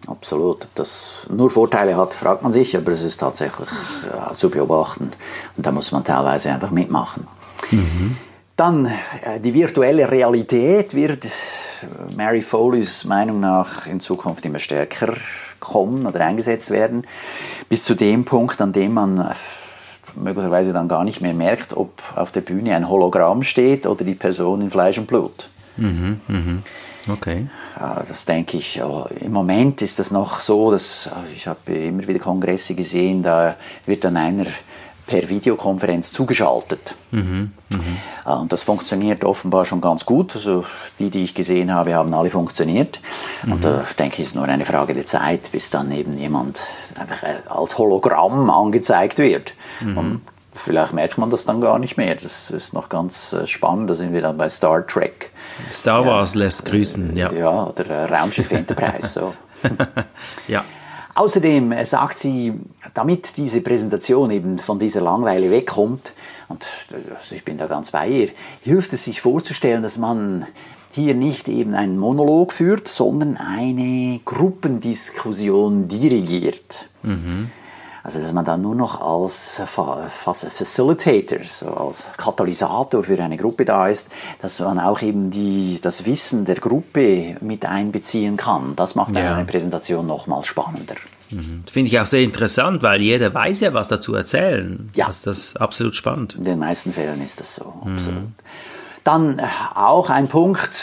absolut. 0.06 0.66
Ob 0.66 0.76
das 0.76 1.26
nur 1.32 1.50
Vorteile 1.50 1.98
hat, 1.98 2.14
fragt 2.14 2.44
man 2.44 2.52
sich, 2.52 2.78
aber 2.78 2.92
es 2.92 3.02
ist 3.02 3.18
tatsächlich 3.18 3.70
ja, 4.08 4.34
zu 4.36 4.52
beobachten 4.52 5.12
und 5.58 5.66
da 5.66 5.72
muss 5.72 5.92
man 5.92 6.04
teilweise 6.04 6.52
einfach 6.52 6.70
mitmachen. 6.70 7.26
Mhm. 7.72 8.16
Dann 8.56 8.86
äh, 8.86 9.40
die 9.40 9.54
virtuelle 9.54 10.10
Realität 10.12 10.94
wird 10.94 11.28
Mary 12.16 12.42
Foleys 12.42 13.06
Meinung 13.06 13.40
nach 13.40 13.88
in 13.88 14.00
Zukunft 14.00 14.46
immer 14.46 14.60
stärker 14.60 15.14
kommen 15.60 16.06
oder 16.06 16.22
eingesetzt 16.22 16.70
werden, 16.72 17.08
bis 17.70 17.84
zu 17.84 17.96
dem 17.96 18.26
Punkt, 18.26 18.62
an 18.62 18.74
dem 18.74 18.94
man 18.94 19.18
äh, 19.18 19.34
möglicherweise 20.16 20.74
dann 20.74 20.88
gar 20.88 21.04
nicht 21.04 21.22
mehr 21.22 21.34
merkt, 21.34 21.76
ob 21.76 22.02
auf 22.16 22.32
der 22.32 22.42
Bühne 22.42 22.76
ein 22.76 22.88
Hologramm 22.88 23.44
steht 23.44 23.88
oder 23.88 24.06
die 24.06 24.14
Person 24.14 24.62
in 24.62 24.70
Fleisch 24.70 24.98
und 24.98 25.08
Blut. 25.08 25.50
Mhm, 25.78 26.22
mhm. 26.28 26.64
Okay. 27.10 27.48
Das 27.76 28.24
denke 28.26 28.58
ich. 28.58 28.80
Im 29.20 29.34
Moment 29.34 29.82
ist 29.82 30.00
das 30.00 30.12
noch 30.12 30.40
so, 30.40 30.72
dass 30.72 31.08
äh, 31.08 31.34
ich 31.36 31.48
habe 31.48 31.74
immer 31.74 32.08
wieder 32.08 32.20
Kongresse 32.20 32.76
gesehen, 32.76 33.24
da 33.24 33.56
wird 33.86 34.04
dann 34.04 34.16
einer 34.16 34.46
per 35.06 35.28
Videokonferenz 35.30 36.12
zugeschaltet. 36.12 36.96
Mhm, 37.12 37.52
mh. 37.72 38.40
Und 38.40 38.54
das 38.54 38.64
funktioniert 38.64 39.26
offenbar 39.26 39.66
schon 39.66 39.82
ganz 39.82 40.06
gut. 40.06 40.36
Also 40.36 40.64
die, 41.00 41.10
die 41.10 41.24
ich 41.24 41.34
gesehen 41.36 41.74
habe, 41.74 41.94
haben 41.94 42.14
alle 42.14 42.30
funktioniert. 42.30 43.00
Mhm. 43.44 43.52
Und 43.52 43.66
da 43.66 43.84
denke 44.00 44.16
ich, 44.16 44.22
es 44.22 44.28
ist 44.30 44.36
nur 44.36 44.48
eine 44.48 44.66
Frage 44.66 44.94
der 44.94 45.06
Zeit, 45.06 45.52
bis 45.52 45.70
dann 45.70 45.92
eben 45.92 46.18
jemand 46.18 46.62
einfach 46.98 47.24
äh, 47.24 47.36
als 47.50 47.78
Hologramm 47.78 48.50
angezeigt 48.50 49.18
wird. 49.18 49.54
Mhm. 49.82 49.98
Und 49.98 50.22
vielleicht 50.54 50.94
merkt 50.94 51.18
man 51.18 51.30
das 51.30 51.46
dann 51.46 51.60
gar 51.60 51.80
nicht 51.80 51.98
mehr. 51.98 52.16
Das 52.16 52.50
ist 52.50 52.74
noch 52.74 52.88
ganz 52.88 53.34
äh, 53.34 53.46
spannend. 53.46 53.90
Da 53.90 53.94
sind 53.96 54.14
wir 54.14 54.22
dann 54.22 54.38
bei 54.38 54.48
Star 54.48 54.86
Trek. 54.88 55.32
Star 55.72 56.06
Wars 56.06 56.34
ja, 56.34 56.40
lässt 56.42 56.66
grüßen, 56.66 57.16
ja. 57.16 57.32
Ja, 57.32 57.68
oder 57.68 57.86
äh, 57.86 58.06
Raumschiff 58.06 58.52
Enterprise. 58.52 59.08
So. 59.08 59.34
ja. 60.48 60.64
Außerdem 61.16 61.72
äh, 61.72 61.86
sagt 61.86 62.18
sie, 62.18 62.54
damit 62.94 63.38
diese 63.38 63.62
Präsentation 63.62 64.32
eben 64.32 64.58
von 64.58 64.80
dieser 64.80 65.02
Langweile 65.02 65.52
wegkommt, 65.52 66.14
und 66.50 66.68
also 67.16 67.36
ich 67.36 67.46
bin 67.46 67.58
da 67.58 67.68
ganz 67.68 67.92
bei 67.92 68.08
ihr, 68.08 68.30
hilft 68.62 68.94
es 68.94 69.06
sich 69.06 69.22
vorzustellen, 69.22 69.84
dass 69.84 69.98
man 69.98 70.46
hier 70.92 71.16
nicht 71.16 71.48
eben 71.48 71.74
einen 71.74 71.98
Monolog 71.98 72.54
führt, 72.54 72.88
sondern 72.88 73.38
eine 73.38 74.20
Gruppendiskussion 74.26 75.88
dirigiert. 75.88 76.90
Mhm. 77.02 77.50
Also 78.04 78.20
dass 78.20 78.34
man 78.34 78.44
dann 78.44 78.62
nur 78.62 78.76
noch 78.76 79.00
als 79.00 79.62
Facilitator, 79.66 81.40
so 81.46 81.68
als 81.68 82.10
Katalysator 82.18 83.02
für 83.02 83.18
eine 83.24 83.38
Gruppe 83.38 83.64
da 83.64 83.88
ist, 83.88 84.10
dass 84.42 84.60
man 84.60 84.78
auch 84.78 85.02
eben 85.02 85.32
die, 85.32 85.80
das 85.82 86.06
Wissen 86.06 86.44
der 86.44 86.56
Gruppe 86.56 87.38
mit 87.40 87.66
einbeziehen 87.66 88.36
kann. 88.36 88.76
Das 88.76 88.96
macht 88.96 89.16
ja. 89.16 89.36
eine 89.36 89.46
Präsentation 89.46 90.06
nochmal 90.06 90.44
spannender. 90.44 90.96
Mhm. 91.30 91.64
Finde 91.72 91.88
ich 91.88 91.98
auch 91.98 92.06
sehr 92.06 92.24
interessant, 92.24 92.84
weil 92.84 93.02
jeder 93.02 93.34
weiß 93.34 93.62
ja, 93.62 93.74
was 93.74 93.88
dazu 93.88 94.14
erzählen. 94.16 94.90
Ja. 94.96 95.08
Also 95.08 95.22
das 95.30 95.38
ist 95.38 95.62
absolut 95.62 95.96
spannend. 95.96 96.36
In 96.36 96.44
den 96.44 96.60
meisten 96.60 96.92
Fällen 96.92 97.22
ist 97.22 97.40
das 97.40 97.56
so, 97.56 97.74
absolut. 97.86 98.22
Mhm. 98.22 98.34
Dann 99.04 99.40
äh, 99.40 99.48
auch 99.76 100.10
ein 100.10 100.28
Punkt, 100.28 100.80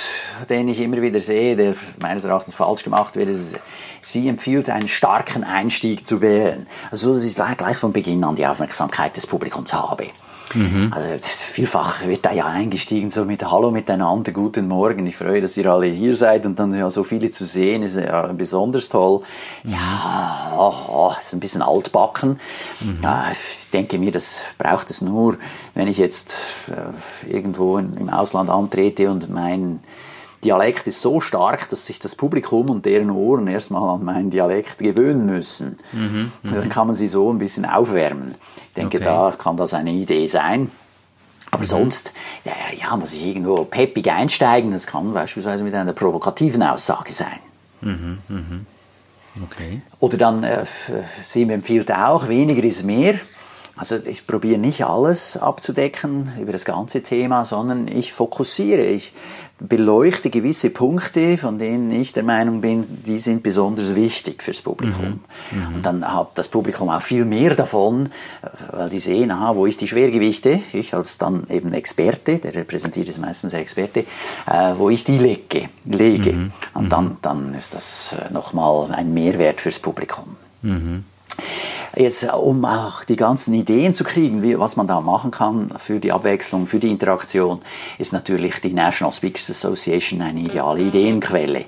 den 0.49 0.69
ich 0.69 0.81
immer 0.81 1.00
wieder 1.00 1.21
sehe, 1.21 1.57
der 1.57 1.75
meines 2.00 2.25
Erachtens 2.25 2.55
falsch 2.55 2.83
gemacht 2.83 3.17
wird, 3.17 3.31
ist, 3.31 3.57
sie 4.03 4.29
empfiehlt, 4.29 4.71
einen 4.71 4.89
starken 4.89 5.45
Einstieg 5.45 6.07
zu 6.07 6.21
wählen. 6.21 6.67
Also, 6.91 7.15
dass 7.15 7.25
ich 7.25 7.35
gleich 7.57 7.77
von 7.77 7.93
Beginn 7.93 8.25
an 8.25 8.37
die 8.37 8.47
Aufmerksamkeit 8.47 9.17
des 9.17 9.27
Publikums 9.27 9.73
habe. 9.73 10.07
Mhm. 10.54 10.92
Also 10.92 11.09
vielfach 11.19 12.07
wird 12.07 12.25
da 12.25 12.33
ja 12.33 12.47
eingestiegen 12.47 13.11
so 13.11 13.25
mit 13.25 13.45
Hallo 13.45 13.71
miteinander, 13.71 14.33
guten 14.33 14.69
Morgen, 14.69 15.07
ich 15.07 15.16
freue, 15.16 15.40
dass 15.40 15.57
ihr 15.57 15.66
alle 15.66 15.87
hier 15.87 16.16
seid 16.16 16.47
und 16.47 16.59
dann 16.59 16.75
ja 16.75 16.90
so 16.90 17.04
viele 17.04 17.30
zu 17.30 17.45
sehen, 17.45 17.83
ist 17.83 17.97
ja 17.97 18.33
besonders 18.33 18.88
toll. 18.88 19.23
Mhm. 19.62 19.73
Ja, 19.73 20.52
oh, 20.57 20.75
oh, 20.88 21.12
ist 21.19 21.33
ein 21.33 21.40
bisschen 21.40 21.62
altbacken. 21.62 22.40
Mhm. 22.80 22.99
Ja, 23.02 23.26
ich 23.30 23.71
denke 23.71 23.99
mir, 23.99 24.12
das 24.12 24.42
braucht 24.59 24.90
es 24.90 25.00
nur, 25.00 25.37
wenn 25.75 25.88
ich 25.88 25.99
jetzt 25.99 26.35
äh, 26.69 27.30
irgendwo 27.30 27.78
in, 27.78 27.97
im 27.97 28.11
Ausland 28.11 28.50
antrete 28.50 29.11
und 29.11 29.30
mein 29.30 29.80
Dialekt 30.45 30.87
ist 30.87 31.03
so 31.03 31.21
stark, 31.21 31.69
dass 31.69 31.87
sich 31.87 31.99
das 31.99 32.15
Publikum 32.15 32.71
und 32.71 32.87
deren 32.87 33.11
Ohren 33.11 33.47
erstmal 33.47 33.97
an 33.97 34.05
meinen 34.05 34.31
Dialekt 34.31 34.79
gewöhnen 34.79 35.27
müssen. 35.27 35.79
Mhm, 35.93 36.33
Dann 36.43 36.69
kann 36.71 36.87
man 36.87 36.97
sie 36.97 37.09
so 37.09 37.31
ein 37.31 37.39
bisschen 37.39 37.67
aufwärmen. 37.67 38.35
Ich 38.69 38.75
denke, 38.75 38.99
okay. 38.99 39.05
da 39.05 39.35
kann 39.37 39.57
das 39.57 39.75
eine 39.75 39.93
Idee 39.93 40.27
sein. 40.27 40.71
Aber 41.51 41.63
mhm. 41.63 41.67
sonst, 41.67 42.15
ja, 42.45 42.53
ja, 42.81 42.97
muss 42.97 43.13
ich 43.13 43.27
irgendwo 43.27 43.65
peppig 43.65 44.11
einsteigen. 44.11 44.71
Das 44.71 44.87
kann 44.87 45.13
beispielsweise 45.13 45.63
mit 45.63 45.75
einer 45.75 45.93
provokativen 45.93 46.63
Aussage 46.63 47.13
sein. 47.13 47.39
Mhm, 47.83 48.19
mhm. 48.29 48.67
Okay. 49.45 49.83
Oder 50.01 50.17
dann, 50.17 50.43
äh, 50.43 50.65
sie 51.23 51.43
empfiehlt 51.43 51.93
auch, 51.93 52.29
weniger 52.29 52.65
ist 52.65 52.85
mehr. 52.85 53.15
Also 53.77 53.97
ich 53.97 54.27
probiere 54.27 54.59
nicht 54.59 54.85
alles 54.85 55.37
abzudecken 55.37 56.33
über 56.41 56.53
das 56.53 56.65
ganze 56.65 57.03
Thema, 57.03 57.45
sondern 57.45 57.89
ich 57.89 58.12
fokussiere. 58.12 58.83
Ich 58.83 59.12
beleuchte 59.61 60.31
gewisse 60.31 60.71
Punkte, 60.71 61.37
von 61.37 61.59
denen 61.59 61.91
ich 61.91 62.12
der 62.12 62.23
Meinung 62.23 62.62
bin, 62.62 62.85
die 63.07 63.19
sind 63.19 63.43
besonders 63.43 63.95
wichtig 63.95 64.43
fürs 64.43 64.62
Publikum. 64.62 65.21
Mhm. 65.50 65.59
Mhm. 65.59 65.75
Und 65.75 65.87
dann 65.87 66.12
hat 66.12 66.31
das 66.37 66.49
Publikum 66.49 66.89
auch 66.89 67.03
viel 67.03 67.25
mehr 67.25 67.55
davon, 67.55 68.09
weil 68.73 68.89
die 68.89 69.00
sehen, 69.00 69.31
aha, 69.31 69.55
wo 69.55 69.67
ich 69.67 69.77
die 69.77 69.87
Schwergewichte, 69.87 70.61
ich 70.73 70.95
als 70.95 71.19
dann 71.19 71.47
eben 71.50 71.73
Experte, 71.73 72.39
der 72.39 72.55
repräsentiert 72.55 73.09
ist 73.09 73.19
meistens 73.19 73.53
der 73.53 73.61
Experte, 73.61 74.00
äh, 74.47 74.75
wo 74.77 74.89
ich 74.89 75.05
die 75.05 75.19
lege. 75.19 75.69
lege. 75.85 76.33
Mhm. 76.33 76.53
Und 76.73 76.91
dann, 76.91 77.05
mhm. 77.05 77.17
dann 77.23 77.55
ist 77.55 77.75
das 77.75 78.15
äh, 78.15 78.33
nochmal 78.33 78.93
ein 78.93 79.12
Mehrwert 79.12 79.61
fürs 79.61 79.79
Publikum. 79.79 80.37
Mhm. 80.62 81.05
Jetzt, 81.97 82.33
um 82.33 82.65
auch 82.65 83.05
die 83.05 83.17
ganzen 83.17 83.53
Ideen 83.55 83.95
zu 83.95 84.05
kriegen, 84.05 84.43
wie, 84.43 84.59
was 84.59 84.77
man 84.77 84.87
da 84.87 85.01
machen 85.01 85.31
kann 85.31 85.73
für 85.77 85.99
die 85.99 86.13
Abwechslung, 86.13 86.67
für 86.67 86.79
die 86.79 86.91
Interaktion, 86.91 87.63
ist 87.99 88.13
natürlich 88.13 88.61
die 88.61 88.73
National 88.73 89.13
Speakers 89.13 89.51
Association 89.51 90.23
eine 90.23 90.41
ideale 90.41 90.83
Ideenquelle. 90.83 91.65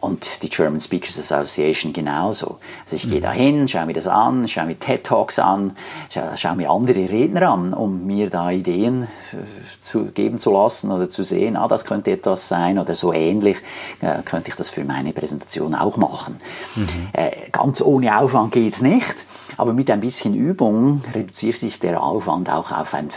Und 0.00 0.42
die 0.42 0.48
German 0.48 0.80
Speakers 0.80 1.16
Association 1.16 1.92
genauso. 1.92 2.58
Also 2.82 2.96
ich 2.96 3.08
gehe 3.08 3.18
mhm. 3.18 3.22
da 3.22 3.30
hin, 3.30 3.68
schaue 3.68 3.86
mir 3.86 3.92
das 3.92 4.08
an, 4.08 4.48
schaue 4.48 4.66
mir 4.66 4.76
TED 4.76 5.04
Talks 5.04 5.38
an, 5.38 5.76
schaue, 6.10 6.36
schaue 6.36 6.56
mir 6.56 6.70
andere 6.72 7.08
Redner 7.08 7.52
an, 7.52 7.72
um 7.72 8.04
mir 8.04 8.28
da 8.28 8.50
Ideen 8.50 9.04
äh, 9.04 9.36
zu 9.78 10.06
geben 10.06 10.38
zu 10.38 10.50
lassen 10.50 10.90
oder 10.90 11.08
zu 11.08 11.22
sehen, 11.22 11.56
ah, 11.56 11.68
das 11.68 11.84
könnte 11.84 12.10
etwas 12.10 12.48
sein 12.48 12.80
oder 12.80 12.96
so 12.96 13.12
ähnlich, 13.12 13.58
äh, 14.00 14.24
könnte 14.24 14.50
ich 14.50 14.56
das 14.56 14.70
für 14.70 14.84
meine 14.84 15.12
Präsentation 15.12 15.72
auch 15.76 15.96
machen. 15.96 16.36
Mhm. 16.74 16.88
Äh, 17.12 17.30
ganz 17.52 17.80
ohne 17.80 18.18
Aufwand 18.18 18.50
geht's 18.50 18.82
nicht. 18.82 19.24
Aber 19.56 19.72
mit 19.72 19.90
ein 19.90 20.00
bisschen 20.00 20.34
Übung 20.34 21.02
reduziert 21.14 21.56
sich 21.56 21.78
der 21.78 22.02
Aufwand 22.02 22.50
auch 22.50 22.72
auf 22.72 22.94
ein 22.94 23.08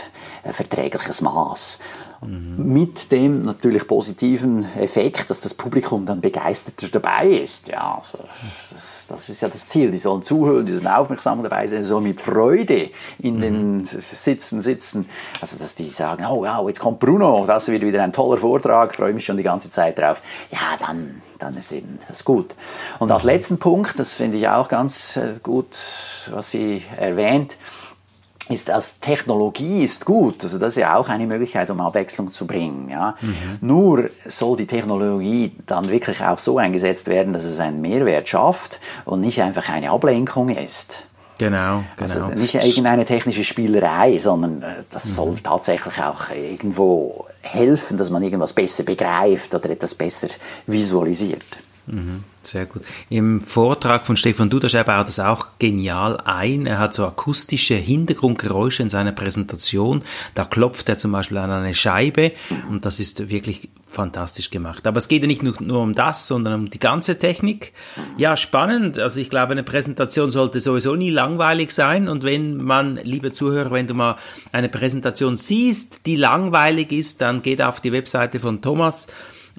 äh, 0.42 0.52
verträgliches 0.52 1.22
Maß. 1.22 1.80
Mhm. 2.22 2.72
Mit 2.72 3.12
dem 3.12 3.42
natürlich 3.42 3.86
positiven 3.86 4.64
Effekt, 4.76 5.28
dass 5.30 5.40
das 5.40 5.54
Publikum 5.54 6.06
dann 6.06 6.20
begeisterter 6.20 6.88
dabei 6.88 7.28
ist. 7.28 7.68
Ja, 7.68 7.98
also 7.98 8.18
das, 8.70 9.06
das, 9.08 9.28
ist 9.28 9.42
ja 9.42 9.48
das 9.48 9.66
Ziel. 9.66 9.90
Die 9.90 9.98
sollen 9.98 10.22
zuhören, 10.22 10.64
die 10.64 10.72
sollen 10.72 10.86
aufmerksam 10.86 11.42
dabei 11.42 11.66
sein, 11.66 11.84
sollen 11.84 12.04
mit 12.04 12.20
Freude 12.20 12.90
in 13.18 13.36
mhm. 13.36 13.40
den 13.40 13.84
Sitzen 13.84 14.60
sitzen. 14.60 15.08
Also, 15.40 15.58
dass 15.58 15.74
die 15.74 15.90
sagen, 15.90 16.24
oh 16.28 16.42
wow, 16.42 16.66
jetzt 16.68 16.80
kommt 16.80 17.00
Bruno, 17.00 17.44
das 17.46 17.68
wird 17.68 17.82
wieder 17.82 18.02
ein 18.02 18.12
toller 18.12 18.38
Vortrag, 18.38 18.94
freue 18.94 19.12
mich 19.12 19.24
schon 19.24 19.36
die 19.36 19.42
ganze 19.42 19.70
Zeit 19.70 19.98
drauf. 19.98 20.22
Ja, 20.50 20.76
dann, 20.80 21.20
dann 21.38 21.56
ist 21.56 21.72
eben 21.72 21.98
das 22.08 22.24
gut. 22.24 22.54
Und 22.98 23.10
als 23.10 23.24
mhm. 23.24 23.30
letzten 23.30 23.58
Punkt, 23.58 23.98
das 23.98 24.14
finde 24.14 24.38
ich 24.38 24.48
auch 24.48 24.68
ganz 24.68 25.16
äh, 25.16 25.34
gut, 25.42 25.76
was 26.30 26.50
sie 26.50 26.82
erwähnt, 26.96 27.58
ist 28.48 28.70
als 28.70 29.00
Technologie 29.00 29.84
ist 29.84 30.04
gut, 30.04 30.42
also 30.44 30.58
das 30.58 30.76
ist 30.76 30.82
ja 30.82 30.96
auch 30.96 31.08
eine 31.08 31.26
Möglichkeit, 31.26 31.70
um 31.70 31.80
Abwechslung 31.80 32.32
zu 32.32 32.46
bringen. 32.46 32.88
Ja. 32.88 33.16
Mhm. 33.20 33.34
Nur 33.60 34.10
soll 34.26 34.56
die 34.56 34.66
Technologie 34.66 35.52
dann 35.66 35.88
wirklich 35.88 36.22
auch 36.22 36.38
so 36.38 36.58
eingesetzt 36.58 37.08
werden, 37.08 37.32
dass 37.32 37.44
es 37.44 37.58
einen 37.58 37.80
Mehrwert 37.80 38.28
schafft 38.28 38.80
und 39.04 39.20
nicht 39.20 39.40
einfach 39.42 39.68
eine 39.68 39.90
Ablenkung 39.90 40.50
ist. 40.50 41.06
Genau, 41.38 41.84
also 41.98 42.14
genau. 42.14 42.26
Also 42.28 42.40
nicht 42.40 42.54
irgendeine 42.54 43.04
technische 43.04 43.44
Spielerei, 43.44 44.16
sondern 44.18 44.62
äh, 44.62 44.84
das 44.90 45.04
mhm. 45.04 45.10
soll 45.10 45.34
tatsächlich 45.42 46.02
auch 46.02 46.30
irgendwo 46.30 47.26
helfen, 47.42 47.98
dass 47.98 48.10
man 48.10 48.22
irgendwas 48.22 48.52
besser 48.52 48.84
begreift 48.84 49.54
oder 49.54 49.70
etwas 49.70 49.94
besser 49.94 50.28
visualisiert. 50.66 51.44
Mhm, 51.86 52.24
sehr 52.42 52.66
gut. 52.66 52.82
Im 53.10 53.40
Vortrag 53.40 54.06
von 54.06 54.16
Stefan 54.16 54.50
Duderschei 54.50 54.82
baut 54.82 55.06
das 55.06 55.20
auch 55.20 55.46
genial 55.58 56.18
ein. 56.24 56.66
Er 56.66 56.78
hat 56.78 56.94
so 56.94 57.06
akustische 57.06 57.74
Hintergrundgeräusche 57.74 58.82
in 58.82 58.88
seiner 58.88 59.12
Präsentation. 59.12 60.02
Da 60.34 60.44
klopft 60.44 60.88
er 60.88 60.98
zum 60.98 61.12
Beispiel 61.12 61.38
an 61.38 61.50
eine 61.50 61.74
Scheibe 61.74 62.32
und 62.70 62.84
das 62.84 62.98
ist 62.98 63.30
wirklich 63.30 63.68
fantastisch 63.88 64.50
gemacht. 64.50 64.86
Aber 64.86 64.98
es 64.98 65.08
geht 65.08 65.22
ja 65.22 65.28
nicht 65.28 65.44
nur, 65.44 65.54
nur 65.60 65.80
um 65.80 65.94
das, 65.94 66.26
sondern 66.26 66.54
um 66.54 66.70
die 66.70 66.78
ganze 66.78 67.18
Technik. 67.18 67.72
Ja, 68.18 68.36
spannend. 68.36 68.98
Also 68.98 69.20
ich 69.20 69.30
glaube, 69.30 69.52
eine 69.52 69.62
Präsentation 69.62 70.28
sollte 70.28 70.60
sowieso 70.60 70.96
nie 70.96 71.10
langweilig 71.10 71.70
sein. 71.70 72.08
Und 72.08 72.24
wenn 72.24 72.56
man, 72.56 72.96
liebe 72.96 73.32
Zuhörer, 73.32 73.70
wenn 73.70 73.86
du 73.86 73.94
mal 73.94 74.16
eine 74.52 74.68
Präsentation 74.68 75.36
siehst, 75.36 76.00
die 76.04 76.16
langweilig 76.16 76.92
ist, 76.92 77.20
dann 77.20 77.42
geht 77.42 77.62
auf 77.62 77.80
die 77.80 77.92
Webseite 77.92 78.40
von 78.40 78.60
Thomas 78.60 79.06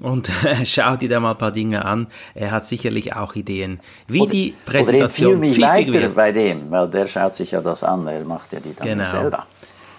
und 0.02 0.30
schau 0.64 0.96
dir 0.96 1.08
da 1.08 1.20
mal 1.20 1.32
ein 1.32 1.38
paar 1.38 1.52
Dinge 1.52 1.84
an. 1.84 2.08
Er 2.34 2.50
hat 2.50 2.66
sicherlich 2.66 3.14
auch 3.14 3.34
Ideen, 3.34 3.80
wie 4.06 4.22
oder, 4.22 4.30
die 4.30 4.54
Präsentation 4.64 5.32
oder 5.32 5.40
mich 5.40 5.60
weiter 5.60 5.92
wird. 5.92 6.14
bei 6.14 6.32
dem, 6.32 6.70
weil 6.70 6.88
der 6.88 7.06
schaut 7.06 7.34
sich 7.34 7.52
ja 7.52 7.60
das 7.60 7.82
an, 7.84 8.06
er 8.06 8.24
macht 8.24 8.52
ja 8.52 8.60
die 8.60 8.74
dann 8.74 8.86
genau. 8.86 9.04
selber. 9.04 9.46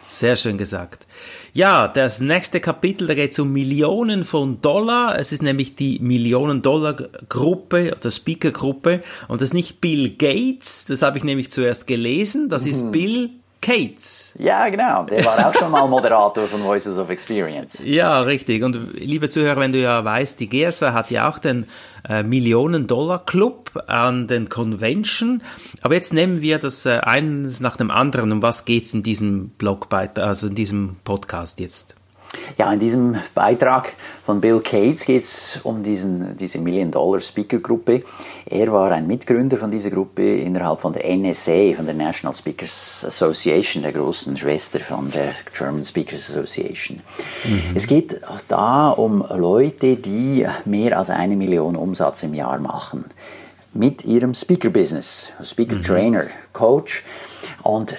Sehr 0.09 0.35
schön 0.35 0.57
gesagt. 0.57 1.05
Ja, 1.53 1.87
das 1.87 2.19
nächste 2.19 2.59
Kapitel, 2.59 3.07
da 3.07 3.13
geht 3.13 3.31
es 3.31 3.37
um 3.37 3.53
Millionen 3.53 4.23
von 4.23 4.59
Dollar. 4.59 5.19
Es 5.19 5.31
ist 5.31 5.43
nämlich 5.43 5.75
die 5.75 5.99
Millionen-Dollar-Gruppe, 5.99 7.95
oder 7.95 8.09
Speaker-Gruppe. 8.09 9.01
Und 9.27 9.41
das 9.41 9.49
ist 9.49 9.53
nicht 9.53 9.81
Bill 9.81 10.15
Gates, 10.17 10.85
das 10.87 11.03
habe 11.03 11.19
ich 11.19 11.23
nämlich 11.23 11.51
zuerst 11.51 11.85
gelesen. 11.85 12.49
Das 12.49 12.65
ist 12.65 12.85
mhm. 12.85 12.91
Bill 12.91 13.29
Cates. 13.61 14.33
Ja, 14.39 14.69
genau. 14.69 15.03
Der 15.03 15.25
war 15.25 15.47
auch 15.47 15.53
schon 15.53 15.71
mal 15.71 15.85
Moderator 15.89 16.47
von 16.47 16.63
Voices 16.63 16.97
of 16.97 17.09
Experience. 17.09 17.83
Ja, 17.85 18.21
richtig. 18.21 18.63
Und 18.63 18.77
liebe 18.93 19.29
Zuhörer, 19.29 19.59
wenn 19.59 19.73
du 19.73 19.79
ja 19.79 20.03
weißt, 20.03 20.39
die 20.39 20.47
GERSA 20.47 20.93
hat 20.93 21.11
ja 21.11 21.29
auch 21.29 21.39
den 21.39 21.67
äh, 22.07 22.23
Millionen-Dollar-Club 22.23 23.83
an 23.87 24.27
den 24.27 24.47
Convention. 24.47 25.43
Aber 25.81 25.95
jetzt 25.95 26.13
nehmen 26.13 26.41
wir 26.41 26.59
das 26.59 26.85
äh, 26.85 26.99
eines 26.99 27.59
nach 27.59 27.75
dem 27.75 27.91
anderen. 27.91 28.31
Um 28.31 28.41
was 28.41 28.65
geht 28.65 28.83
es 28.83 28.93
in 28.93 29.03
diesem 29.03 29.49
Blogbeitrag, 29.49 30.25
also 30.25 30.47
in 30.47 30.55
diesem 30.55 30.95
Podcast 31.03 31.59
jetzt? 31.59 31.98
Ja, 32.59 32.71
in 32.71 32.79
diesem 32.79 33.15
Beitrag 33.33 33.93
von 34.25 34.39
Bill 34.39 34.59
Cates 34.59 35.05
geht 35.05 35.23
es 35.23 35.59
um 35.63 35.81
diesen, 35.81 36.37
diese 36.37 36.59
Million-Dollar-Speaker-Gruppe. 36.59 38.03
Er 38.45 38.71
war 38.71 38.91
ein 38.91 39.07
Mitgründer 39.07 39.57
von 39.57 39.71
dieser 39.71 39.89
Gruppe 39.89 40.37
innerhalb 40.37 40.79
von 40.79 40.93
der 40.93 41.09
NSA, 41.09 41.73
von 41.75 41.85
der 41.85 41.95
National 41.95 42.35
Speakers 42.35 43.03
Association, 43.07 43.81
der 43.81 43.93
großen 43.93 44.37
Schwester 44.37 44.79
von 44.79 45.09
der 45.09 45.31
German 45.57 45.83
Speakers 45.83 46.29
Association. 46.29 46.99
Mhm. 47.45 47.75
Es 47.75 47.87
geht 47.87 48.21
da 48.47 48.89
um 48.89 49.25
Leute, 49.35 49.95
die 49.95 50.45
mehr 50.65 50.97
als 50.97 51.09
eine 51.09 51.35
Million 51.35 51.75
Umsatz 51.75 52.23
im 52.23 52.33
Jahr 52.35 52.59
machen. 52.59 53.05
Mit 53.73 54.03
ihrem 54.05 54.35
Speaker-Business, 54.35 55.31
Speaker-Trainer, 55.41 56.23
mhm. 56.23 56.53
Coach. 56.53 57.03
Und 57.63 57.97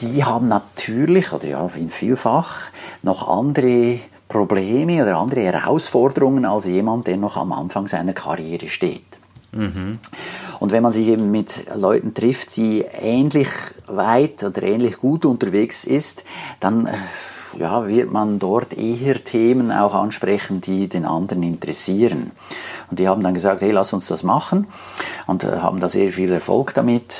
die 0.00 0.24
haben 0.24 0.48
natürlich, 0.48 1.32
oder 1.32 1.46
ja, 1.46 1.70
in 1.74 1.90
vielfach, 1.90 2.66
noch 3.02 3.28
andere 3.28 4.00
Probleme 4.28 5.02
oder 5.02 5.18
andere 5.18 5.42
Herausforderungen 5.42 6.44
als 6.44 6.66
jemand, 6.66 7.06
der 7.06 7.16
noch 7.16 7.36
am 7.36 7.52
Anfang 7.52 7.86
seiner 7.86 8.12
Karriere 8.12 8.68
steht. 8.68 9.02
Mhm. 9.52 9.98
Und 10.58 10.72
wenn 10.72 10.82
man 10.82 10.92
sich 10.92 11.08
eben 11.08 11.30
mit 11.30 11.64
Leuten 11.74 12.14
trifft, 12.14 12.56
die 12.56 12.80
ähnlich 12.80 13.48
weit 13.86 14.42
oder 14.42 14.62
ähnlich 14.62 14.98
gut 14.98 15.24
unterwegs 15.24 15.84
ist, 15.84 16.24
dann 16.60 16.86
äh, 16.86 16.92
ja, 17.58 17.86
wird 17.86 18.10
man 18.10 18.38
dort 18.38 18.76
eher 18.76 19.22
Themen 19.22 19.70
auch 19.70 19.94
ansprechen, 19.94 20.60
die 20.60 20.88
den 20.88 21.04
anderen 21.04 21.42
interessieren. 21.42 22.32
Und 22.90 22.98
die 22.98 23.08
haben 23.08 23.22
dann 23.22 23.34
gesagt, 23.34 23.62
hey, 23.62 23.70
lass 23.70 23.92
uns 23.92 24.06
das 24.08 24.22
machen 24.22 24.66
und 25.26 25.44
äh, 25.44 25.58
haben 25.58 25.80
da 25.80 25.88
sehr 25.88 26.12
viel 26.12 26.32
Erfolg 26.32 26.74
damit, 26.74 27.16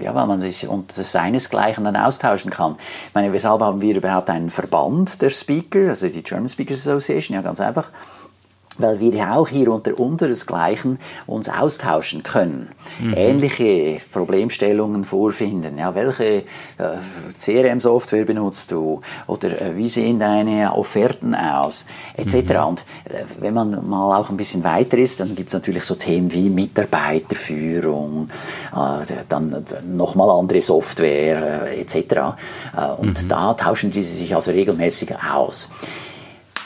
ja, 0.00 0.14
weil 0.14 0.26
man 0.26 0.40
sich 0.40 0.68
unter 0.68 1.02
seinesgleichen 1.02 1.84
dann 1.84 1.96
austauschen 1.96 2.50
kann. 2.50 2.76
Ich 3.08 3.14
meine, 3.14 3.32
weshalb 3.32 3.60
haben 3.60 3.80
wir 3.80 3.96
überhaupt 3.96 4.30
einen 4.30 4.50
Verband 4.50 5.22
der 5.22 5.30
Speaker, 5.30 5.88
also 5.88 6.08
die 6.08 6.22
German 6.22 6.48
Speakers 6.48 6.86
Association? 6.86 7.34
Ja, 7.34 7.42
ganz 7.42 7.60
einfach 7.60 7.90
weil 8.80 9.00
wir 9.00 9.12
ja 9.12 9.34
auch 9.34 9.48
hier 9.48 9.72
unter 9.72 9.98
unseresgleichen 9.98 10.98
uns 11.26 11.48
austauschen 11.48 12.22
können, 12.22 12.68
mhm. 13.00 13.14
ähnliche 13.16 13.98
Problemstellungen 14.12 15.04
vorfinden. 15.04 15.78
Ja, 15.78 15.94
welche 15.94 16.24
äh, 16.24 16.42
CRM-Software 17.38 18.24
benutzt 18.24 18.72
du 18.72 19.00
oder 19.26 19.60
äh, 19.60 19.76
wie 19.76 19.88
sehen 19.88 20.18
deine 20.18 20.72
Offerten 20.74 21.34
aus, 21.34 21.86
etc. 22.16 22.34
Mhm. 22.34 22.68
Und 22.68 22.80
äh, 23.04 23.24
wenn 23.38 23.54
man 23.54 23.88
mal 23.88 24.18
auch 24.18 24.30
ein 24.30 24.36
bisschen 24.36 24.64
weiter 24.64 24.98
ist, 24.98 25.20
dann 25.20 25.34
gibt 25.34 25.48
es 25.48 25.54
natürlich 25.54 25.84
so 25.84 25.94
Themen 25.94 26.32
wie 26.32 26.48
Mitarbeiterführung, 26.50 28.28
dann 29.28 29.64
nochmal 29.86 30.30
andere 30.30 30.60
Software, 30.60 31.78
etc. 31.78 32.36
Und 32.98 33.22
mhm. 33.22 33.28
da 33.28 33.54
tauschen 33.54 33.90
die 33.90 34.02
sich 34.02 34.34
also 34.34 34.50
regelmäßig 34.50 35.14
aus. 35.32 35.70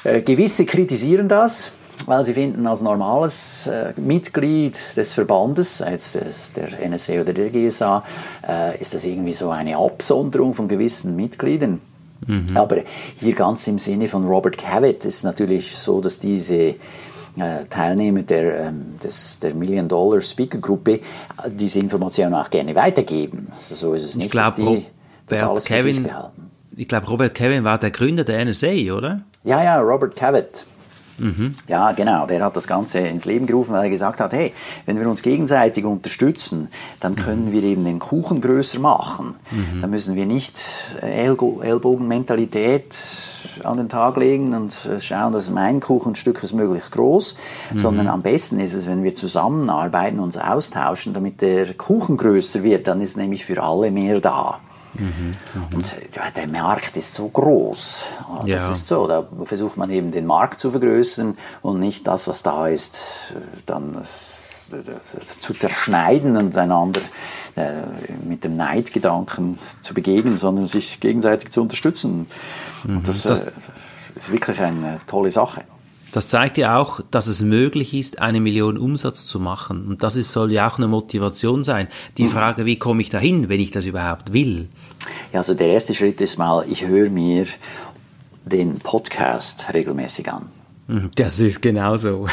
Gewisse 0.03 0.67
kritisieren 0.67 1.29
das, 1.29 1.71
weil 2.07 2.25
sie 2.25 2.35
finden, 2.35 2.67
als 2.67 2.81
normales 2.81 3.67
äh, 3.67 3.93
Mitglied 3.97 4.79
des 4.97 5.15
Verbandes, 5.15 5.83
jetzt 5.87 6.15
des, 6.15 6.53
der 6.53 6.69
NSA 6.89 7.21
oder 7.21 7.33
der 7.33 7.51
GSA, 7.51 8.05
äh, 8.47 8.81
ist 8.81 8.95
das 8.95 9.05
irgendwie 9.05 9.33
so 9.33 9.51
eine 9.51 9.77
Absonderung 9.77 10.55
von 10.55 10.69
gewissen 10.69 11.17
Mitgliedern. 11.17 11.81
Mhm. 12.27 12.47
Aber 12.55 12.79
hier 13.17 13.35
ganz 13.35 13.67
im 13.67 13.79
Sinne 13.79 14.09
von 14.09 14.27
Robert 14.27 14.57
Cavett 14.59 15.05
ist 15.05 15.25
natürlich 15.25 15.77
so, 15.77 16.01
dass 16.01 16.19
diese 16.19 16.77
Teilnehmer 17.69 18.23
der, 18.23 18.69
ähm, 18.69 18.95
des, 19.03 19.41
der 19.41 19.55
Million-Dollar-Speaker-Gruppe 19.55 20.93
äh, 20.93 21.01
diese 21.51 21.81
Informationen 21.81 22.35
auch 22.35 22.49
gerne 22.49 22.75
weitergeben. 22.77 23.49
Also 23.51 23.75
so 23.75 23.95
ist 23.95 24.05
es 24.05 24.17
nicht, 24.17 24.27
ich 24.27 24.33
glaub, 24.33 24.55
dass 24.55 24.57
die 24.57 24.87
das 25.27 25.41
Robert 25.41 25.51
alles 25.51 25.67
für 25.67 25.75
Kevin, 25.75 25.95
sich 25.95 26.05
behalten. 26.05 26.51
Ich 26.77 26.89
glaube, 26.89 27.07
Robert 27.09 27.35
Kevin 27.35 27.65
war 27.65 27.79
der 27.79 27.91
Gründer 27.91 28.25
der 28.25 28.45
NSA, 28.45 28.95
oder? 28.95 29.23
Ja, 29.43 29.63
ja, 29.65 29.81
Robert 29.81 30.15
Cavett. 30.15 30.65
Ja, 31.69 31.93
genau. 31.93 32.27
Der 32.27 32.45
hat 32.45 32.57
das 32.57 32.67
Ganze 32.67 32.99
ins 33.01 33.25
Leben 33.25 33.47
gerufen, 33.47 33.73
weil 33.73 33.85
er 33.85 33.91
gesagt 33.91 34.21
hat, 34.21 34.33
hey, 34.33 34.53
wenn 34.87 34.99
wir 34.99 35.09
uns 35.09 35.23
gegenseitig 35.23 35.85
unterstützen, 35.85 36.69
dann 37.01 37.17
können 37.17 37.53
wir 37.53 37.63
eben 37.63 37.85
den 37.85 37.99
Kuchen 37.99 38.41
größer 38.41 38.81
machen. 38.81 39.35
Dann 39.81 39.91
müssen 39.91 40.17
wir 40.17 40.27
nicht 40.27 40.61
Ellbogenmentalität 41.01 42.97
an 43.63 43.77
den 43.77 43.89
Tag 43.89 44.17
legen 44.17 44.53
und 44.55 44.75
schauen, 45.01 45.33
dass 45.33 45.51
mein 45.51 45.81
Kuchenstück 45.81 46.43
ist 46.43 46.55
möglichst 46.55 46.91
groß, 46.93 47.37
sondern 47.77 48.09
am 48.09 48.23
besten 48.23 48.59
ist 48.59 48.75
es, 48.75 48.87
wenn 48.87 49.05
wir 49.05 49.15
zusammenarbeiten, 49.15 50.19
uns 50.19 50.37
austauschen, 50.37 51.15
damit 51.15 51.41
der 51.41 51.75
Kuchen 51.75 52.17
größer 52.17 52.63
wird, 52.63 52.89
dann 52.89 53.01
ist 53.01 53.17
nämlich 53.17 53.45
für 53.45 53.63
alle 53.63 53.91
mehr 53.91 54.21
da. 54.21 54.59
Und 55.75 55.95
ja, 56.15 56.31
der 56.31 56.49
Markt 56.51 56.97
ist 56.97 57.15
so 57.15 57.29
groß. 57.29 58.05
Das 58.43 58.49
Ja. 58.49 58.57
ist 58.71 58.87
so. 58.87 59.07
Da 59.07 59.27
versucht 59.45 59.77
man 59.77 59.91
eben 59.91 60.11
den 60.13 60.27
Markt 60.27 60.61
zu 60.61 60.71
vergrößern 60.71 61.37
und 61.63 61.81
nicht 61.81 62.07
das, 62.07 62.29
was 62.29 62.43
da 62.43 62.69
ist, 62.69 63.35
dann 63.67 63.97
zu 65.41 65.55
zerschneiden 65.55 66.37
und 66.37 66.57
einander 66.57 67.01
äh, 67.57 67.83
mit 68.27 68.43
dem 68.45 68.55
Neidgedanken 68.55 69.57
zu 69.83 69.95
begegnen, 69.95 70.37
sondern 70.37 70.67
sich 70.67 70.99
gegenseitig 71.01 71.51
zu 71.51 71.61
unterstützen. 71.63 72.27
Und 72.85 73.07
das, 73.07 73.23
Das- 73.23 73.49
äh, 73.49 73.53
ist 74.17 74.31
wirklich 74.33 74.61
eine 74.61 74.99
tolle 75.07 75.31
Sache. 75.31 75.63
Das 76.15 76.29
zeigt 76.29 76.59
ja 76.59 76.79
auch, 76.79 77.01
dass 77.11 77.27
es 77.27 77.43
möglich 77.43 77.93
ist, 77.93 78.21
eine 78.21 78.41
Million 78.41 78.79
Umsatz 78.79 79.27
zu 79.27 79.41
machen. 79.41 79.85
Und 79.89 80.05
das 80.05 80.15
ist, 80.15 80.31
soll 80.31 80.53
ja 80.53 80.69
auch 80.71 80.79
eine 80.79 80.87
Motivation 80.87 81.65
sein. 81.65 81.89
Die 82.19 82.27
Frage, 82.27 82.65
wie 82.67 82.79
komme 82.79 83.03
ich 83.03 83.11
dahin, 83.11 83.49
wenn 83.49 83.59
ich 83.59 83.73
das 83.73 83.85
überhaupt 83.85 84.33
will? 84.33 84.69
Ja, 85.33 85.41
also 85.41 85.55
der 85.55 85.67
erste 85.71 85.93
Schritt 85.93 86.21
ist 86.21 86.39
mal, 86.39 86.65
ich 86.71 86.87
höre 86.87 87.11
mir 87.11 87.47
den 88.45 88.79
Podcast 88.79 89.67
regelmäßig 89.75 90.31
an. 90.31 90.47
Mhm, 90.87 91.11
Das 91.17 91.41
ist 91.41 91.61
genauso. 91.63 92.29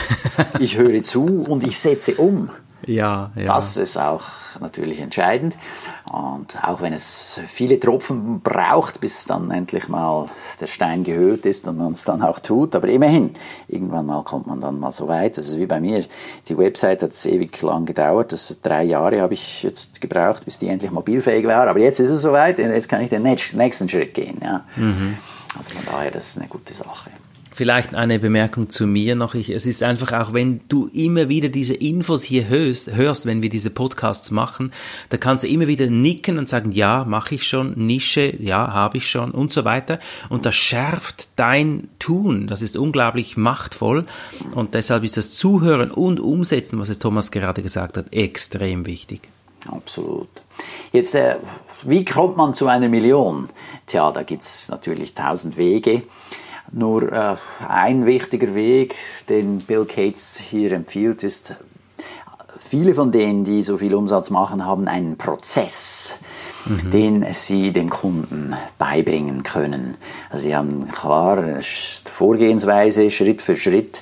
Ich 0.60 0.78
höre 0.78 1.02
zu 1.02 1.26
und 1.26 1.64
ich 1.64 1.80
setze 1.80 2.14
um. 2.16 2.50
Ja, 2.86 3.32
ja. 3.36 3.46
Das 3.46 3.78
ist 3.78 3.98
auch 3.98 4.24
natürlich 4.60 5.00
entscheidend. 5.00 5.58
Und 6.12 6.58
auch 6.64 6.82
wenn 6.82 6.94
es 6.94 7.40
viele 7.48 7.80
Tropfen 7.80 8.42
braucht, 8.42 9.00
bis 9.00 9.26
dann 9.26 9.50
endlich 9.52 9.88
mal 9.88 10.28
der 10.60 10.68
Stein 10.68 11.04
gehöhlt 11.04 11.46
ist 11.46 11.68
und 11.68 11.78
man 11.78 11.94
es 11.94 12.04
dann 12.04 12.22
auch 12.22 12.40
tut. 12.40 12.76
Aber 12.76 12.88
immerhin, 12.88 13.32
irgendwann 13.68 14.06
mal 14.06 14.24
kommt 14.24 14.48
man 14.48 14.60
dann 14.62 14.80
mal 14.80 14.92
so 14.92 15.08
weit. 15.08 15.38
Das 15.38 15.48
ist 15.48 15.58
wie 15.58 15.66
bei 15.66 15.80
mir. 15.80 16.04
Die 16.48 16.58
Website 16.58 17.04
hat 17.04 17.12
es 17.12 17.26
ewig 17.26 17.62
lang 17.62 17.86
gedauert. 17.86 18.34
Das 18.34 18.58
drei 18.62 18.84
Jahre 18.84 19.22
habe 19.22 19.34
ich 19.34 19.64
jetzt 19.64 20.02
gebraucht, 20.02 20.46
bis 20.46 20.60
die 20.60 20.68
endlich 20.68 20.92
mobilfähig 20.92 21.46
war. 21.46 21.68
Aber 21.68 21.80
jetzt 21.80 22.00
ist 22.00 22.10
es 22.10 22.22
soweit. 22.22 22.60
Jetzt 22.60 22.90
kann 22.90 23.02
ich 23.02 23.10
den 23.10 23.24
nächsten 23.24 23.90
Schritt 23.90 24.14
gehen. 24.14 24.40
Ja. 24.44 24.66
Also 25.58 25.72
von 25.72 25.86
daher, 25.86 26.12
das 26.12 26.30
ist 26.30 26.38
eine 26.40 26.48
gute 26.48 26.74
Sache. 26.74 27.12
Vielleicht 27.53 27.93
eine 27.93 28.17
Bemerkung 28.17 28.70
zu 28.70 28.88
mir 28.88 29.15
noch. 29.15 29.36
Ich, 29.36 29.50
es 29.50 29.65
ist 29.65 29.84
einfach 29.84 30.13
auch, 30.13 30.34
wenn 30.34 30.62
du 30.70 30.88
immer 30.93 31.27
wieder 31.27 31.50
diese 31.50 31.74
Infos 31.74 32.24
hier 32.24 32.48
hörst, 32.48 32.96
hörst, 32.96 33.25
wenn 33.25 33.43
wir 33.43 33.50
diese 33.50 33.70
Podcasts 33.70 34.31
machen, 34.31 34.72
da 35.10 35.17
kannst 35.17 35.43
du 35.43 35.50
immer 35.50 35.67
wieder 35.67 35.88
nicken 35.88 36.38
und 36.38 36.48
sagen, 36.48 36.72
ja, 36.72 37.03
mache 37.03 37.36
ich 37.36 37.46
schon, 37.46 37.74
Nische, 37.75 38.34
ja, 38.41 38.72
habe 38.72 38.98
ich 38.98 39.10
schon 39.10 39.31
und 39.31 39.51
so 39.51 39.65
weiter. 39.65 40.00
Und 40.29 40.46
das 40.46 40.55
schärft 40.55 41.29
dein 41.36 41.89
Tun. 42.00 42.48
Das 42.48 42.62
ist 42.62 42.77
unglaublich 42.77 43.36
machtvoll. 43.36 44.05
Und 44.55 44.74
deshalb 44.74 45.03
ist 45.03 45.17
das 45.17 45.31
Zuhören 45.31 45.91
und 45.91 46.22
Umsetzen, 46.22 46.79
was 46.79 46.88
jetzt 46.88 47.01
Thomas 47.01 47.31
gerade 47.31 47.62
gesagt 47.62 47.98
hat, 47.98 48.13
extrem 48.13 48.86
wichtig. 48.86 49.27
Absolut. 49.70 50.30
Jetzt, 50.93 51.15
äh, 51.15 51.36
wie 51.84 52.06
kommt 52.06 52.38
man 52.38 52.54
zu 52.54 52.67
einer 52.67 52.89
Million? 52.89 53.49
Tja, 53.88 54.12
da 54.12 54.23
gibt 54.23 54.43
es 54.43 54.69
natürlich 54.69 55.13
tausend 55.13 55.58
Wege. 55.58 56.04
Nur 56.73 57.12
äh, 57.12 57.36
ein 57.67 58.05
wichtiger 58.05 58.55
Weg, 58.55 58.95
den 59.27 59.60
Bill 59.60 59.86
Gates 59.86 60.38
hier 60.38 60.71
empfiehlt, 60.71 61.23
ist, 61.23 61.55
viele 62.57 62.93
von 62.93 63.12
denen, 63.12 63.43
die 63.43 63.62
so 63.63 63.77
viel 63.77 63.93
Umsatz 63.93 64.29
machen, 64.29 64.65
haben 64.65 64.88
einen 64.88 65.17
Prozess, 65.17 66.19
den 66.65 67.25
sie 67.34 67.73
dem 67.73 67.89
Kunden 67.89 68.55
beibringen 68.77 69.43
können. 69.43 69.97
Also 70.29 70.43
sie 70.43 70.55
haben 70.55 70.88
klar 70.88 71.60
Vorgehensweise, 71.62 73.10
Schritt 73.10 73.41
für 73.41 73.57
Schritt 73.57 74.01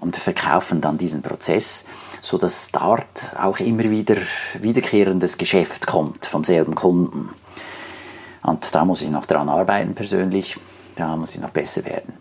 und 0.00 0.16
verkaufen 0.16 0.80
dann 0.80 0.98
diesen 0.98 1.22
Prozess, 1.22 1.84
so 2.20 2.38
dass 2.38 2.70
dort 2.72 3.36
auch 3.38 3.60
immer 3.60 3.84
wieder 3.84 4.16
wiederkehrendes 4.60 5.38
Geschäft 5.38 5.86
kommt 5.86 6.26
vom 6.26 6.42
selben 6.42 6.74
Kunden. 6.74 7.28
Und 8.42 8.74
da 8.74 8.84
muss 8.84 9.02
ich 9.02 9.10
noch 9.10 9.26
dran 9.26 9.48
arbeiten 9.48 9.94
persönlich, 9.94 10.56
da 10.98 11.16
muss 11.16 11.34
ich 11.34 11.40
noch 11.40 11.50
besser 11.50 11.84
werden. 11.84 12.14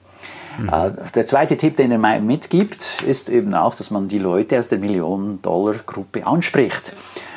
Äh, 0.71 0.91
Der 1.13 1.25
zweite 1.25 1.57
Tipp, 1.57 1.77
den 1.77 1.91
er 1.91 2.19
mitgibt, 2.19 3.03
ist 3.07 3.29
eben 3.29 3.53
auch, 3.53 3.75
dass 3.75 3.91
man 3.91 4.07
die 4.07 4.19
Leute 4.19 4.57
aus 4.57 4.69
der 4.69 4.79
Millionen-Dollar-Gruppe 4.79 6.25
anspricht. 6.25 6.93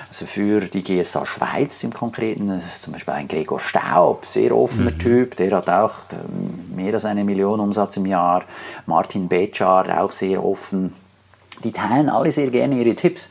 Also 0.08 0.26
für 0.26 0.60
die 0.62 0.82
GSA 0.82 1.24
Schweiz 1.24 1.84
im 1.84 1.92
Konkreten, 1.92 2.60
zum 2.80 2.92
Beispiel 2.92 3.14
ein 3.14 3.28
Gregor 3.28 3.60
Staub, 3.60 4.26
sehr 4.26 4.56
offener 4.56 4.96
Typ, 4.98 5.36
der 5.36 5.52
hat 5.52 5.68
auch 5.70 5.92
ähm, 6.12 6.74
mehr 6.74 6.94
als 6.94 7.04
eine 7.04 7.22
Million 7.22 7.60
Umsatz 7.60 7.96
im 7.96 8.06
Jahr. 8.06 8.42
Martin 8.86 9.28
Betschar, 9.28 10.02
auch 10.02 10.10
sehr 10.10 10.44
offen. 10.44 10.92
Die 11.62 11.70
teilen 11.70 12.08
alle 12.08 12.32
sehr 12.32 12.48
gerne 12.48 12.82
ihre 12.82 12.96
Tipps. 12.96 13.30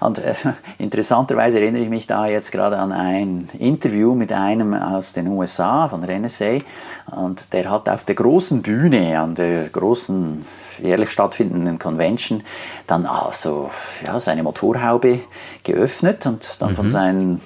Und 0.00 0.18
äh, 0.18 0.34
interessanterweise 0.78 1.60
erinnere 1.60 1.82
ich 1.82 1.90
mich 1.90 2.06
da 2.06 2.26
jetzt 2.26 2.52
gerade 2.52 2.78
an 2.78 2.90
ein 2.90 3.48
Interview 3.58 4.14
mit 4.14 4.32
einem 4.32 4.74
aus 4.74 5.12
den 5.12 5.28
USA, 5.28 5.88
von 5.88 6.04
der 6.04 6.18
NSA. 6.18 6.58
Und 7.06 7.52
der 7.52 7.70
hat 7.70 7.88
auf 7.88 8.04
der 8.04 8.14
großen 8.14 8.62
Bühne, 8.62 9.20
an 9.20 9.34
der 9.34 9.68
großen 9.68 10.44
jährlich 10.82 11.10
stattfindenden 11.10 11.78
Convention, 11.78 12.42
dann 12.86 13.06
also 13.06 13.70
ja, 14.04 14.18
seine 14.18 14.42
Motorhaube 14.42 15.20
geöffnet 15.62 16.24
und 16.26 16.60
dann 16.60 16.74
von 16.74 16.88
seinen 16.88 17.40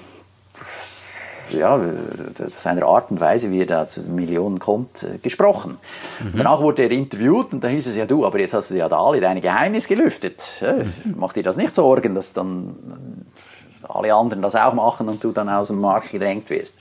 ja, 1.50 1.80
seiner 2.58 2.86
Art 2.86 3.10
und 3.10 3.20
Weise, 3.20 3.50
wie 3.50 3.60
er 3.60 3.66
da 3.66 3.86
zu 3.86 4.00
den 4.02 4.14
Millionen 4.14 4.58
kommt, 4.58 5.02
äh, 5.02 5.18
gesprochen. 5.18 5.78
Und 6.20 6.38
Danach 6.38 6.60
wurde 6.60 6.82
er 6.82 6.90
interviewt 6.90 7.52
und 7.52 7.62
da 7.62 7.68
hieß 7.68 7.86
es 7.86 7.96
ja, 7.96 8.06
du, 8.06 8.24
aber 8.24 8.38
jetzt 8.38 8.54
hast 8.54 8.70
du 8.70 8.74
ja 8.74 8.88
da 8.88 8.98
alle 8.98 9.20
deine 9.20 9.40
Geheimnisse 9.40 9.88
gelüftet. 9.88 10.42
Ja, 10.60 10.74
Mach 11.16 11.32
dir 11.32 11.42
das 11.42 11.56
nicht 11.56 11.74
Sorgen, 11.74 12.14
dass 12.14 12.32
dann 12.32 12.74
alle 13.88 14.14
anderen 14.14 14.42
das 14.42 14.56
auch 14.56 14.74
machen 14.74 15.08
und 15.08 15.22
du 15.22 15.32
dann 15.32 15.48
aus 15.48 15.68
dem 15.68 15.80
Markt 15.80 16.10
gedrängt 16.10 16.48
wirst. 16.50 16.76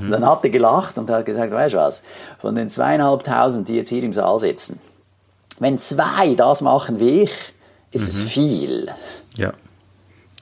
Und 0.00 0.10
dann 0.10 0.26
hat 0.26 0.42
er 0.42 0.50
gelacht 0.50 0.96
und 0.98 1.10
hat 1.10 1.26
gesagt, 1.26 1.52
weißt 1.52 1.74
du 1.74 1.78
was, 1.78 2.02
von 2.40 2.54
den 2.54 2.70
zweieinhalbtausend, 2.70 3.68
die 3.68 3.74
jetzt 3.76 3.90
hier 3.90 4.02
im 4.02 4.12
Saal 4.12 4.38
sitzen, 4.38 4.80
wenn 5.58 5.78
zwei 5.78 6.34
das 6.34 6.62
machen 6.62 6.98
wie 7.00 7.22
ich, 7.22 7.32
ist 7.90 8.08
es 8.08 8.22
viel 8.22 8.90
Ja. 9.36 9.52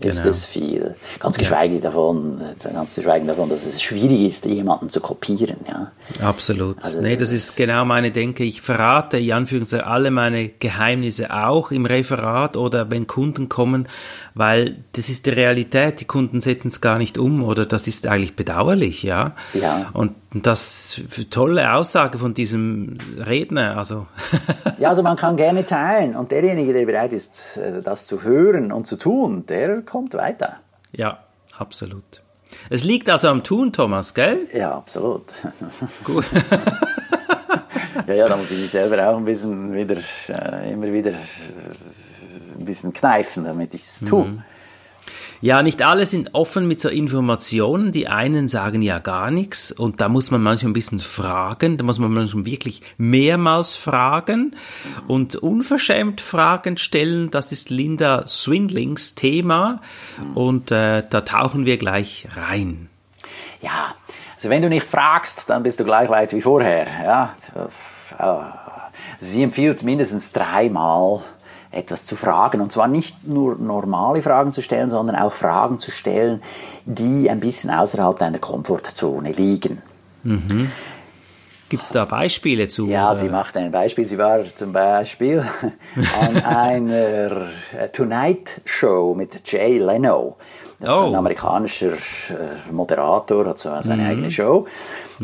Ist 0.01 0.19
Genau. 0.19 0.31
es 0.31 0.45
viel. 0.47 0.97
Ganz 1.21 1.39
geschweige 1.39 1.79
davon, 1.81 2.41
ganz 2.73 2.95
zu 2.95 3.03
schweigen 3.03 3.29
davon, 3.29 3.49
dass 3.49 3.65
es 3.65 3.81
schwierig 3.81 4.23
ist, 4.23 4.45
jemanden 4.45 4.89
zu 4.89 5.01
kopieren. 5.01 5.57
Ja. 5.69 5.93
Absolut. 6.21 6.83
Also- 6.83 7.01
nee, 7.01 7.15
das 7.17 7.31
ist 7.31 7.57
genau 7.57 7.85
meine 7.85 8.11
Denke. 8.11 8.43
Ich 8.43 8.61
verrate, 8.61 9.19
in 9.19 9.33
Anführungszeichen, 9.33 9.87
alle 9.87 10.11
meine 10.11 10.49
Geheimnisse 10.49 11.33
auch 11.33 11.71
im 11.71 11.87
Referat 11.87 12.57
oder 12.57 12.91
wenn 12.91 13.07
Kunden 13.07 13.49
kommen, 13.49 13.87
weil 14.35 14.79
das 14.93 15.09
ist 15.09 15.27
die 15.27 15.31
Realität. 15.31 16.01
Die 16.01 16.07
Kunden 16.07 16.41
setzen 16.41 16.69
es 16.69 16.81
gar 16.81 16.99
nicht 16.99 17.17
um 17.17 17.45
oder 17.45 17.65
das 17.65 17.87
ist 17.87 18.09
eigentlich 18.09 18.35
bedauerlich, 18.35 19.05
ja. 19.05 19.33
Ja. 19.55 19.91
Und 19.93 20.15
das 20.33 21.01
tolle 21.31 21.73
Aussage 21.73 22.19
von 22.19 22.35
diesem 22.35 22.99
Redner, 23.25 23.77
also. 23.77 24.09
ja, 24.79 24.89
also 24.89 25.05
man 25.05 25.17
kann 25.25 25.37
gerne 25.37 25.65
teilen 25.65 26.17
und 26.17 26.33
derjenige, 26.33 26.73
der 26.73 26.85
bereit 26.87 27.13
ist, 27.13 27.57
äh, 27.59 27.81
das 27.83 28.05
zu 28.07 28.25
hören 28.25 28.73
und 28.73 28.89
zu 28.89 28.97
tun, 28.97 29.45
der 29.49 29.84
kommt 29.85 30.15
weiter. 30.15 30.61
ja, 30.93 31.19
absolut. 31.57 32.23
Es 32.71 32.85
liegt 32.85 33.09
also 33.09 33.29
am 33.29 33.43
Tun, 33.43 33.73
Thomas, 33.73 34.15
gell? 34.15 34.47
Ja, 34.53 34.77
absolut. 34.77 35.25
Gut. 36.05 36.25
ja, 38.07 38.15
ja, 38.15 38.29
da 38.29 38.37
muss 38.37 38.51
ich 38.51 38.61
mich 38.61 38.71
selber 38.71 39.09
auch 39.09 39.17
ein 39.17 39.25
bisschen 39.25 39.73
wieder, 39.75 39.97
äh, 40.29 40.73
immer 40.73 40.93
wieder 40.93 41.11
äh, 41.11 41.15
ein 42.59 42.65
bisschen 42.65 42.93
kneifen, 42.93 43.45
damit 43.45 43.75
ich 43.75 43.83
es 43.83 44.01
tue. 44.01 44.45
Ja, 45.45 45.63
nicht 45.63 45.83
alle 45.83 46.07
sind 46.07 46.31
offen 46.33 46.67
mit 46.67 46.81
so 46.81 46.89
Informationen. 46.89 47.93
Die 47.93 48.09
einen 48.09 48.49
sagen 48.49 48.81
ja 48.81 48.99
gar 48.99 49.31
nichts 49.31 49.71
und 49.73 50.01
da 50.01 50.09
muss 50.09 50.31
man 50.31 50.43
manchmal 50.43 50.71
ein 50.71 50.73
bisschen 50.73 51.01
fragen. 51.01 51.77
Da 51.77 51.85
muss 51.85 51.99
man 51.99 52.15
manchmal 52.15 52.47
wirklich 52.47 52.81
mehrmals 52.97 53.75
fragen 53.75 54.57
und 55.07 55.37
unverschämt 55.37 56.23
Fragen 56.23 56.79
stellen. 56.79 57.31
Das 57.31 57.53
ist 57.53 57.69
Linda 57.69 58.27
Swindlings 58.27 59.17
Thema 59.17 59.83
und 60.35 60.71
äh, 60.71 61.03
da 61.11 61.21
tauchen 61.21 61.67
wir 61.67 61.77
gleich 61.77 62.27
rein. 62.35 62.89
Ja, 63.61 63.95
Also 64.37 64.49
wenn 64.49 64.63
du 64.63 64.71
nicht 64.71 64.87
fragst, 64.87 65.51
dann 65.51 65.63
bist 65.63 65.79
du 65.79 65.85
gleich 65.85 66.09
weit 66.09 66.33
wie 66.33 66.41
vorher. 66.41 66.87
Ja? 67.05 67.35
Sie 69.19 69.43
empfiehlt 69.43 69.83
mindestens 69.83 70.33
dreimal 70.33 71.23
etwas 71.75 72.05
zu 72.05 72.17
fragen. 72.17 72.61
Und 72.61 72.73
zwar 72.73 72.89
nicht 72.89 73.27
nur 73.27 73.57
normale 73.57 74.23
Fragen 74.23 74.53
zu 74.53 74.63
stellen, 74.63 74.89
sondern 74.89 75.17
auch 75.17 75.33
Fragen 75.33 75.79
zu 75.79 75.91
stellen, 75.91 76.43
die 76.85 77.29
ein 77.31 77.41
bisschen 77.41 77.71
außerhalb 77.71 78.19
deiner 78.19 78.39
Komfortzone 78.39 79.33
liegen. 79.33 79.83
Mhm. 80.23 80.71
Gibt 81.69 81.85
es 81.85 81.91
da 81.91 82.05
Beispiele 82.05 82.69
zu? 82.69 82.87
Ja, 82.89 83.11
oder? 83.11 83.19
sie 83.19 83.29
macht 83.29 83.57
ein 83.57 83.73
Beispiel. 83.73 84.05
Sie 84.05 84.19
war 84.19 84.45
zum 84.45 84.73
Beispiel 84.73 85.45
an 86.21 86.37
einer 86.45 87.49
Tonight 87.93 88.61
Show 88.65 89.15
mit 89.17 89.41
Jay 89.51 89.79
Leno. 89.79 90.37
Das 90.79 90.91
oh. 90.91 90.95
ist 90.95 91.01
ein 91.09 91.15
oh. 91.15 91.19
amerikanischer 91.19 91.93
äh, 91.93 92.73
Moderator, 92.73 93.47
hat 93.47 93.59
so 93.59 93.71
seine 93.81 94.03
mhm. 94.03 94.11
eigene 94.11 94.31
Show. 94.31 94.67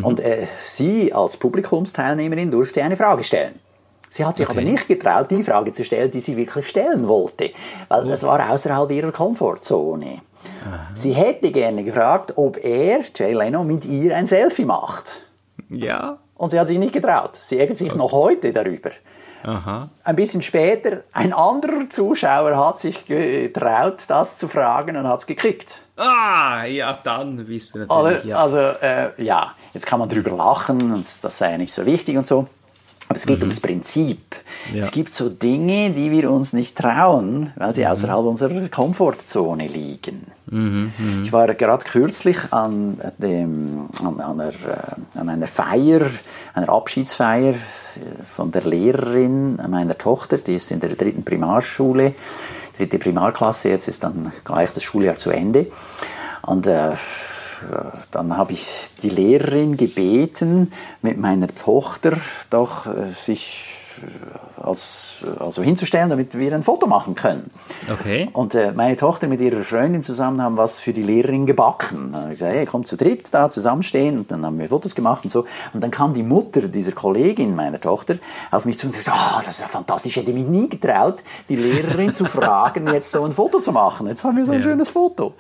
Und 0.03 0.21
äh, 0.21 0.47
sie 0.65 1.13
als 1.13 1.37
Publikumsteilnehmerin 1.37 2.51
durfte 2.51 2.83
eine 2.83 2.97
Frage 2.97 3.23
stellen. 3.23 3.55
Sie 4.13 4.25
hat 4.25 4.37
sich 4.37 4.49
okay. 4.49 4.59
aber 4.59 4.69
nicht 4.69 4.89
getraut, 4.89 5.31
die 5.31 5.45
Frage 5.45 5.73
zu 5.73 5.85
stellen, 5.85 6.11
die 6.11 6.19
sie 6.19 6.37
wirklich 6.37 6.69
stellen 6.69 7.07
wollte, 7.07 7.51
weil 7.89 8.05
das 8.07 8.25
war 8.25 8.51
außerhalb 8.51 8.91
ihrer 8.91 9.13
Komfortzone. 9.13 10.21
Aha. 10.67 10.89
Sie 10.95 11.13
hätte 11.13 11.53
gerne 11.53 11.85
gefragt, 11.85 12.33
ob 12.37 12.63
er, 12.63 13.03
Jay 13.15 13.33
Leno, 13.33 13.63
mit 13.63 13.85
ihr 13.85 14.17
ein 14.17 14.27
Selfie 14.27 14.65
macht. 14.65 15.23
Ja. 15.69 16.19
Und 16.35 16.51
sie 16.51 16.59
hat 16.59 16.67
sich 16.67 16.79
nicht 16.79 16.93
getraut. 16.93 17.37
Sie 17.37 17.59
ärgert 17.59 17.79
sich 17.79 17.91
okay. 17.91 17.99
noch 17.99 18.11
heute 18.11 18.53
darüber. 18.53 18.91
Aha. 19.45 19.89
Ein 20.05 20.17
bisschen 20.17 20.43
später, 20.43 21.03
ein 21.13 21.33
anderer 21.33 21.89
Zuschauer 21.89 22.57
hat 22.57 22.79
sich 22.79 23.07
getraut, 23.07 24.05
das 24.09 24.37
zu 24.37 24.49
fragen 24.49 24.97
und 24.97 25.07
hat 25.07 25.21
es 25.21 25.27
gekriegt. 25.27 25.83
Ah, 25.97 26.65
ja, 26.65 26.99
dann 27.05 27.37
bist 27.37 27.75
du 27.75 27.79
natürlich. 27.79 28.35
Also, 28.35 28.59
ja. 28.59 28.67
also 28.73 29.17
äh, 29.19 29.23
ja, 29.23 29.55
jetzt 29.73 29.87
kann 29.87 30.01
man 30.01 30.09
drüber 30.09 30.31
lachen 30.31 30.93
und 30.93 31.25
das 31.25 31.39
sei 31.39 31.53
ja 31.53 31.59
nicht 31.59 31.73
so 31.73 31.87
wichtig 31.87 32.19
und 32.19 32.27
so. 32.27 32.49
Aber 33.11 33.17
es 33.17 33.27
geht 33.27 33.39
mhm. 33.39 33.47
ums 33.47 33.59
Prinzip. 33.59 34.37
Ja. 34.73 34.79
Es 34.79 34.93
gibt 34.93 35.13
so 35.13 35.31
Dinge, 35.31 35.91
die 35.91 36.13
wir 36.13 36.31
uns 36.31 36.53
nicht 36.53 36.79
trauen, 36.79 37.53
weil 37.57 37.75
sie 37.75 37.81
mhm. 37.81 37.89
außerhalb 37.89 38.25
unserer 38.25 38.69
Komfortzone 38.69 39.67
liegen. 39.67 40.29
Mhm, 40.47 40.93
mh. 40.97 41.23
Ich 41.25 41.33
war 41.33 41.53
gerade 41.55 41.85
kürzlich 41.85 42.39
an, 42.53 43.01
dem, 43.19 43.89
an, 44.05 44.21
einer, 44.21 44.51
äh, 44.51 45.19
an 45.19 45.29
einer 45.29 45.49
Feier, 45.49 46.03
einer 46.55 46.69
Abschiedsfeier 46.69 47.55
von 48.33 48.53
der 48.53 48.63
Lehrerin 48.63 49.57
meiner 49.69 49.99
Tochter, 49.99 50.39
die 50.39 50.55
ist 50.55 50.71
in 50.71 50.79
der 50.79 50.91
dritten 50.91 51.25
Primarschule, 51.25 52.15
dritte 52.79 53.01
Primarklasse, 53.01 53.71
jetzt 53.71 53.89
ist 53.89 54.05
dann 54.05 54.31
gleich 54.45 54.71
das 54.71 54.85
Schuljahr 54.85 55.17
zu 55.17 55.33
Ende. 55.33 55.67
Und 56.43 56.69
äh, 56.69 56.93
dann 58.11 58.37
habe 58.37 58.53
ich 58.53 58.91
die 59.03 59.11
Lehrerin 59.11 59.77
gebeten, 59.77 60.73
mit 61.03 61.19
meiner 61.19 61.49
Tochter 61.49 62.17
doch 62.51 62.87
äh, 62.87 63.09
sich 63.09 63.70
als, 64.63 65.25
also 65.39 65.63
hinzustellen, 65.63 66.11
damit 66.11 66.37
wir 66.37 66.53
ein 66.53 66.63
Foto 66.63 66.87
machen 66.87 67.15
können. 67.15 67.51
Okay. 67.91 68.29
Und 68.33 68.55
äh, 68.55 68.73
meine 68.73 68.97
Tochter 68.97 69.27
mit 69.27 69.41
ihrer 69.41 69.63
Freundin 69.63 70.03
zusammen 70.03 70.43
haben 70.43 70.57
was 70.57 70.79
für 70.79 70.93
die 70.93 71.03
Lehrerin 71.03 71.47
gebacken. 71.47 72.11
Dann 72.13 72.23
habe 72.23 72.33
ich 72.33 72.39
gesagt, 72.39 72.55
hey, 72.55 72.67
kommt 72.67 72.87
zu 72.87 72.97
dritt 72.97 73.29
da 73.33 73.51
zusammenstehen 73.51 74.19
und 74.19 74.31
dann 74.31 74.45
haben 74.45 74.59
wir 74.59 74.69
Fotos 74.69 74.95
gemacht 74.95 75.25
und 75.25 75.31
so. 75.31 75.47
Und 75.73 75.83
dann 75.83 75.91
kam 75.91 76.15
die 76.15 76.23
Mutter 76.23 76.63
dieser 76.63 76.93
Kollegin 76.93 77.55
meiner 77.55 77.81
Tochter 77.81 78.17
auf 78.51 78.65
mich 78.65 78.79
zu 78.79 78.87
und 78.87 78.95
sagte, 78.95 79.19
oh, 79.19 79.41
das 79.45 79.55
ist 79.55 79.61
ja 79.61 79.69
fantastisch, 79.69 80.17
ich 80.17 80.23
hätte 80.23 80.33
mich 80.33 80.47
nie 80.47 80.69
getraut, 80.69 81.23
die 81.49 81.57
Lehrerin 81.57 82.13
zu 82.13 82.25
fragen, 82.25 82.87
jetzt 82.93 83.11
so 83.11 83.25
ein 83.25 83.33
Foto 83.33 83.61
zu 83.61 83.73
machen. 83.73 84.07
Jetzt 84.09 84.25
haben 84.25 84.37
wir 84.37 84.45
so 84.45 84.53
ein 84.53 84.59
ja. 84.59 84.65
schönes 84.65 84.91
Foto. 84.91 85.35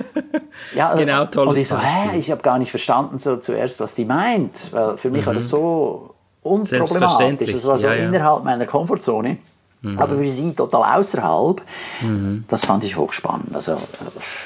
ja, 0.74 0.94
genau, 0.94 1.26
tolles 1.26 1.50
Und 1.50 1.58
ich 1.58 1.68
so, 1.68 1.78
hä, 1.78 2.18
ich 2.18 2.30
habe 2.30 2.42
gar 2.42 2.58
nicht 2.58 2.70
verstanden 2.70 3.18
so 3.18 3.36
zuerst, 3.36 3.80
was 3.80 3.94
die 3.94 4.04
meint, 4.04 4.72
weil 4.72 4.98
für 4.98 5.10
mich 5.10 5.22
mhm. 5.22 5.26
war 5.26 5.34
das 5.34 5.48
so 5.48 6.11
unproblematisch. 6.42 7.52
Das 7.52 7.64
war 7.66 7.78
so 7.78 7.88
ja, 7.88 7.94
ja. 7.94 8.04
innerhalb 8.06 8.44
meiner 8.44 8.66
Komfortzone. 8.66 9.38
Mhm. 9.82 9.98
Aber 9.98 10.16
für 10.16 10.28
sie 10.28 10.52
total 10.52 10.98
außerhalb. 10.98 11.60
Mhm. 12.02 12.44
Das 12.48 12.64
fand 12.64 12.84
ich 12.84 12.96
hochspannend. 12.96 13.54
Also 13.54 13.78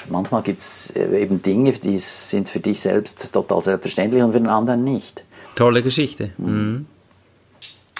manchmal 0.09 0.43
gibt 0.43 0.61
es 0.61 0.91
äh, 0.97 1.23
eben 1.23 1.43
Dinge, 1.43 1.73
die 1.73 1.99
sind 1.99 2.49
für 2.49 2.61
dich 2.61 2.81
selbst 2.81 3.33
total 3.33 3.63
selbstverständlich 3.63 4.23
und 4.23 4.33
für 4.33 4.41
den 4.41 4.49
anderen 4.49 4.83
nicht. 4.85 5.25
Tolle 5.55 5.83
Geschichte. 5.83 6.31
Mhm. 6.39 6.87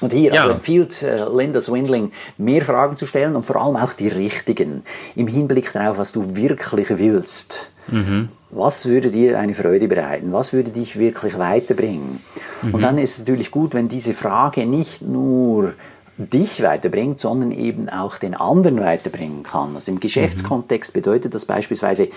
Und 0.03 0.13
hier 0.13 0.33
ja. 0.33 0.43
also 0.43 0.55
empfiehlt 0.55 1.03
äh, 1.03 1.25
Linda 1.35 1.61
Swindling, 1.61 2.13
mehr 2.37 2.63
Fragen 2.63 2.97
zu 2.97 3.07
stellen 3.07 3.35
und 3.35 3.47
vor 3.47 3.57
allem 3.57 3.77
auch 3.77 3.95
die 3.95 4.09
richtigen, 4.09 4.83
im 5.15 5.27
Hinblick 5.27 5.73
darauf, 5.73 5.97
was 5.97 6.13
du 6.13 6.37
wirklich 6.37 6.99
willst. 6.99 7.71
Mhm. 7.89 8.29
Was 8.51 8.87
würde 8.87 9.11
dir 9.11 9.39
eine 9.39 9.55
Freude 9.55 9.89
bereiten? 9.89 10.33
Was 10.33 10.53
würde 10.53 10.71
dich 10.71 10.99
wirklich 10.99 11.39
weiterbringen? 11.39 12.21
Mhm. 12.63 12.75
Und 12.75 12.81
dann 12.81 12.99
ist 12.99 13.15
es 13.15 13.19
natürlich 13.21 13.51
gut, 13.51 13.75
wenn 13.75 13.89
diese 13.89 14.15
Frage 14.15 14.67
nicht 14.67 15.03
nur 15.03 15.75
dich 16.19 16.63
weiterbringt, 16.63 17.21
sondern 17.21 17.53
eben 17.53 17.89
auch 17.89 18.17
den 18.17 18.35
anderen 18.35 18.81
weiterbringen 18.81 19.43
kann. 19.43 19.75
Also 19.75 19.93
im 19.93 20.01
Geschäftskontext 20.01 20.93
bedeutet 20.95 21.35
das 21.35 21.45
beispielsweise 21.45 22.05
äh, 22.05 22.11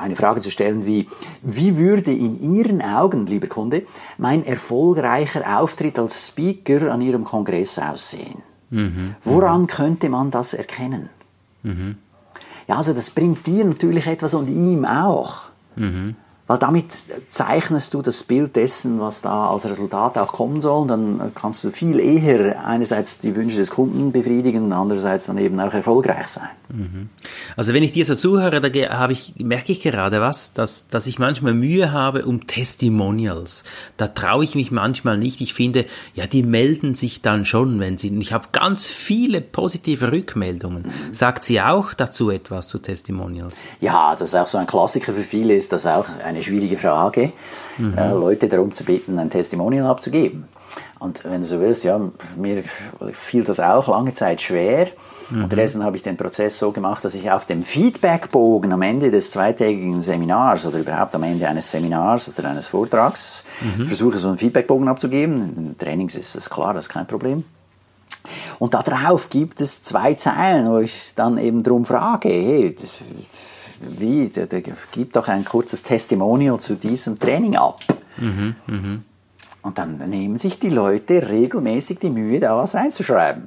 eine 0.00 0.14
Frage 0.14 0.40
zu 0.40 0.50
stellen 0.50 0.86
wie, 0.86 1.08
wie 1.42 1.76
würde 1.76 2.12
in 2.12 2.54
Ihren 2.54 2.80
Augen, 2.80 3.26
lieber 3.26 3.48
Kunde, 3.48 3.82
mein 4.16 4.46
erfolgreicher 4.46 5.58
Auftritt 5.58 5.98
als 5.98 6.28
Speaker 6.28 6.92
an 6.92 7.00
Ihrem 7.00 7.24
Kongress 7.24 7.78
aussehen? 7.78 8.42
Mhm. 8.70 9.16
Woran 9.24 9.66
könnte 9.66 10.08
man 10.08 10.30
das 10.30 10.54
erkennen? 10.54 11.08
Mhm. 11.64 11.96
Ja, 12.68 12.76
also 12.76 12.92
das 12.92 13.10
bringt 13.10 13.46
dir 13.46 13.64
natürlich 13.64 14.06
etwas 14.06 14.34
und 14.34 14.48
ihm 14.48 14.84
auch. 14.84 15.50
Mhm. 15.76 16.16
Weil 16.48 16.58
damit 16.58 16.92
zeichnest 17.28 17.94
du 17.94 18.02
das 18.02 18.24
Bild 18.24 18.56
dessen, 18.56 19.00
was 19.00 19.22
da 19.22 19.48
als 19.48 19.64
Resultat 19.64 20.18
auch 20.18 20.32
kommen 20.32 20.60
soll. 20.60 20.86
Dann 20.86 21.32
kannst 21.34 21.62
du 21.64 21.70
viel 21.70 22.00
eher 22.00 22.66
einerseits 22.66 23.18
die 23.18 23.34
Wünsche 23.36 23.56
des 23.56 23.70
Kunden 23.70 24.12
befriedigen, 24.12 24.72
andererseits 24.72 25.26
dann 25.26 25.38
eben 25.38 25.58
auch 25.60 25.72
erfolgreich 25.72 26.26
sein. 26.26 26.48
Mhm. 26.68 27.10
Also 27.56 27.74
wenn 27.74 27.82
ich 27.82 27.92
dir 27.92 28.04
so 28.04 28.14
zuhöre, 28.14 28.60
da 28.60 28.98
habe 28.98 29.12
ich, 29.12 29.34
merke 29.38 29.72
ich 29.72 29.80
gerade 29.80 30.20
was, 30.20 30.52
dass, 30.52 30.88
dass 30.88 31.06
ich 31.06 31.18
manchmal 31.18 31.54
Mühe 31.54 31.92
habe 31.92 32.26
um 32.26 32.46
Testimonials. 32.46 33.64
Da 33.96 34.08
traue 34.08 34.44
ich 34.44 34.54
mich 34.54 34.70
manchmal 34.70 35.18
nicht. 35.18 35.40
Ich 35.40 35.54
finde, 35.54 35.86
ja, 36.14 36.26
die 36.26 36.42
melden 36.42 36.94
sich 36.94 37.22
dann 37.22 37.44
schon, 37.44 37.78
wenn 37.78 37.98
sie, 37.98 38.16
ich 38.18 38.32
habe 38.32 38.48
ganz 38.52 38.86
viele 38.86 39.40
positive 39.40 40.12
Rückmeldungen. 40.12 40.82
Mhm. 40.82 41.14
Sagt 41.14 41.44
sie 41.44 41.60
auch 41.60 41.94
dazu 41.94 42.30
etwas 42.30 42.66
zu 42.66 42.78
Testimonials? 42.78 43.58
Ja, 43.80 44.16
das 44.16 44.30
ist 44.30 44.34
auch 44.34 44.48
so 44.48 44.58
ein 44.58 44.66
Klassiker 44.66 45.12
für 45.12 45.22
viele, 45.22 45.54
ist 45.54 45.72
das 45.72 45.86
auch 45.86 46.06
ein 46.24 46.41
eine 46.42 46.58
schwierige 46.58 46.76
Frage, 46.76 47.32
mhm. 47.78 47.96
äh, 47.96 48.10
Leute 48.10 48.48
darum 48.48 48.72
zu 48.72 48.84
bitten, 48.84 49.18
ein 49.18 49.30
Testimonial 49.30 49.86
abzugeben. 49.86 50.44
Und 50.98 51.24
wenn 51.24 51.42
du 51.42 51.46
so 51.46 51.60
willst, 51.60 51.84
ja, 51.84 52.00
mir 52.36 52.62
fiel 53.12 53.44
das 53.44 53.60
auch 53.60 53.88
lange 53.88 54.14
Zeit 54.14 54.40
schwer. 54.40 54.88
Mhm. 55.30 55.44
Unterdessen 55.44 55.84
habe 55.84 55.96
ich 55.96 56.02
den 56.02 56.16
Prozess 56.16 56.58
so 56.58 56.72
gemacht, 56.72 57.04
dass 57.04 57.14
ich 57.14 57.30
auf 57.30 57.44
dem 57.46 57.62
Feedbackbogen 57.62 58.72
am 58.72 58.82
Ende 58.82 59.10
des 59.10 59.30
zweitägigen 59.30 60.00
Seminars 60.00 60.66
oder 60.66 60.78
überhaupt 60.78 61.14
am 61.14 61.22
Ende 61.24 61.48
eines 61.48 61.70
Seminars 61.70 62.30
oder 62.36 62.48
eines 62.50 62.68
Vortrags 62.68 63.44
mhm. 63.60 63.86
versuche, 63.86 64.18
so 64.18 64.28
einen 64.28 64.38
Feedbackbogen 64.38 64.88
abzugeben. 64.88 65.56
In 65.56 65.78
Trainings 65.78 66.14
ist 66.14 66.36
das 66.36 66.48
klar, 66.48 66.74
das 66.74 66.86
ist 66.86 66.92
kein 66.92 67.06
Problem. 67.06 67.44
Und 68.58 68.74
darauf 68.74 69.28
gibt 69.28 69.60
es 69.60 69.82
zwei 69.82 70.14
Zeilen, 70.14 70.70
wo 70.70 70.78
ich 70.78 71.14
dann 71.16 71.38
eben 71.38 71.62
darum 71.64 71.84
frage, 71.84 72.28
hey, 72.28 72.74
das, 72.74 73.00
wie, 73.98 74.28
der, 74.28 74.46
der 74.46 74.62
gibt 74.62 75.16
doch 75.16 75.28
ein 75.28 75.44
kurzes 75.44 75.82
Testimonial 75.82 76.58
zu 76.60 76.74
diesem 76.74 77.18
Training 77.18 77.56
ab. 77.56 77.80
Mhm, 78.16 78.56
mh. 78.66 78.98
Und 79.62 79.78
dann 79.78 79.98
nehmen 79.98 80.38
sich 80.38 80.58
die 80.58 80.70
Leute 80.70 81.28
regelmäßig 81.28 82.00
die 82.00 82.10
Mühe, 82.10 82.40
da 82.40 82.56
was 82.56 82.74
reinzuschreiben. 82.74 83.46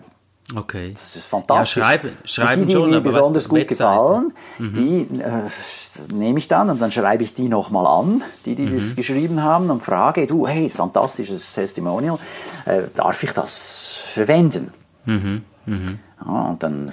Okay. 0.53 0.91
Das 0.93 1.15
ist 1.15 1.25
fantastisch. 1.25 1.77
Ja, 1.77 1.83
schreiben, 1.83 2.09
schreiben 2.23 2.61
die, 2.61 2.65
die 2.67 2.73
schon, 2.73 2.89
mir 2.91 3.01
besonders 3.01 3.49
gut 3.49 3.61
Webseite. 3.61 3.79
gefallen, 3.79 4.33
mhm. 4.59 4.73
die 4.73 5.01
äh, 5.19 6.13
nehme 6.13 6.37
ich 6.37 6.47
dann 6.47 6.69
und 6.69 6.79
dann 6.79 6.91
schreibe 6.91 7.23
ich 7.23 7.33
die 7.33 7.49
nochmal 7.49 7.87
an, 7.87 8.23
die, 8.45 8.53
die 8.53 8.67
mhm. 8.67 8.75
das 8.75 8.95
geschrieben 8.95 9.41
haben 9.41 9.71
und 9.71 9.81
frage, 9.81 10.27
du, 10.27 10.45
hey, 10.47 10.69
fantastisches 10.69 11.53
Testimonial, 11.53 12.19
äh, 12.65 12.83
darf 12.93 13.23
ich 13.23 13.31
das 13.31 14.01
verwenden? 14.13 14.71
Mhm. 15.05 15.41
mhm. 15.65 15.99
Ja, 16.23 16.41
und 16.43 16.63
dann 16.63 16.91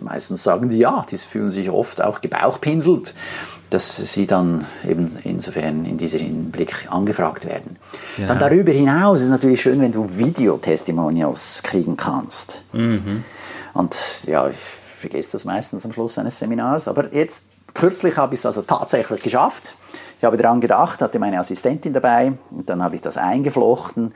meistens 0.00 0.42
sagen 0.42 0.68
die 0.68 0.78
ja, 0.78 1.04
die 1.10 1.16
fühlen 1.16 1.50
sich 1.50 1.70
oft 1.70 2.02
auch 2.02 2.20
gebauchpinselt, 2.20 3.14
dass 3.70 3.96
sie 3.96 4.26
dann 4.26 4.64
eben 4.88 5.16
insofern 5.24 5.84
in 5.84 5.96
diesem 5.96 6.20
Hinblick 6.20 6.88
angefragt 6.90 7.46
werden. 7.46 7.76
Ja. 8.16 8.26
Dann 8.26 8.38
darüber 8.38 8.72
hinaus 8.72 9.18
ist 9.18 9.24
es 9.24 9.30
natürlich 9.30 9.60
schön, 9.60 9.80
wenn 9.80 9.92
du 9.92 10.08
Videotestimonials 10.16 11.62
kriegen 11.62 11.96
kannst. 11.96 12.62
Mhm. 12.72 13.24
Und 13.74 13.96
ja, 14.26 14.48
ich 14.48 14.56
vergesse 14.56 15.32
das 15.32 15.44
meistens 15.44 15.84
am 15.84 15.92
Schluss 15.92 16.18
eines 16.18 16.38
Seminars, 16.38 16.88
aber 16.88 17.12
jetzt 17.12 17.46
kürzlich 17.74 18.16
habe 18.16 18.34
ich 18.34 18.40
es 18.40 18.46
also 18.46 18.62
tatsächlich 18.62 19.22
geschafft. 19.22 19.76
Ich 20.18 20.24
habe 20.24 20.36
daran 20.36 20.60
gedacht, 20.60 21.02
hatte 21.02 21.18
meine 21.18 21.38
Assistentin 21.38 21.92
dabei 21.92 22.32
und 22.50 22.70
dann 22.70 22.82
habe 22.82 22.94
ich 22.94 23.02
das 23.02 23.18
eingeflochten. 23.18 24.14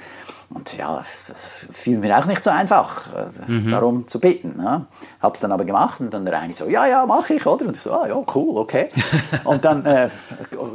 Und 0.52 0.76
ja, 0.76 1.04
das 1.28 1.66
fiel 1.70 1.98
mir 1.98 2.18
auch 2.18 2.24
nicht 2.24 2.42
so 2.42 2.50
einfach, 2.50 3.06
mhm. 3.46 3.70
darum 3.70 4.08
zu 4.08 4.18
bitten. 4.18 4.56
Ne? 4.56 4.86
Habe 5.20 5.34
es 5.34 5.40
dann 5.40 5.52
aber 5.52 5.64
gemacht 5.64 6.00
und 6.00 6.12
dann 6.12 6.24
der 6.24 6.40
eine 6.40 6.52
so, 6.52 6.68
ja, 6.68 6.86
ja, 6.86 7.06
mache 7.06 7.34
ich, 7.34 7.46
oder? 7.46 7.66
Und 7.66 7.76
ich 7.76 7.82
so, 7.82 7.92
ah, 7.92 8.08
ja, 8.08 8.20
cool, 8.34 8.58
okay. 8.58 8.88
und 9.44 9.64
dann 9.64 9.86
äh, 9.86 10.08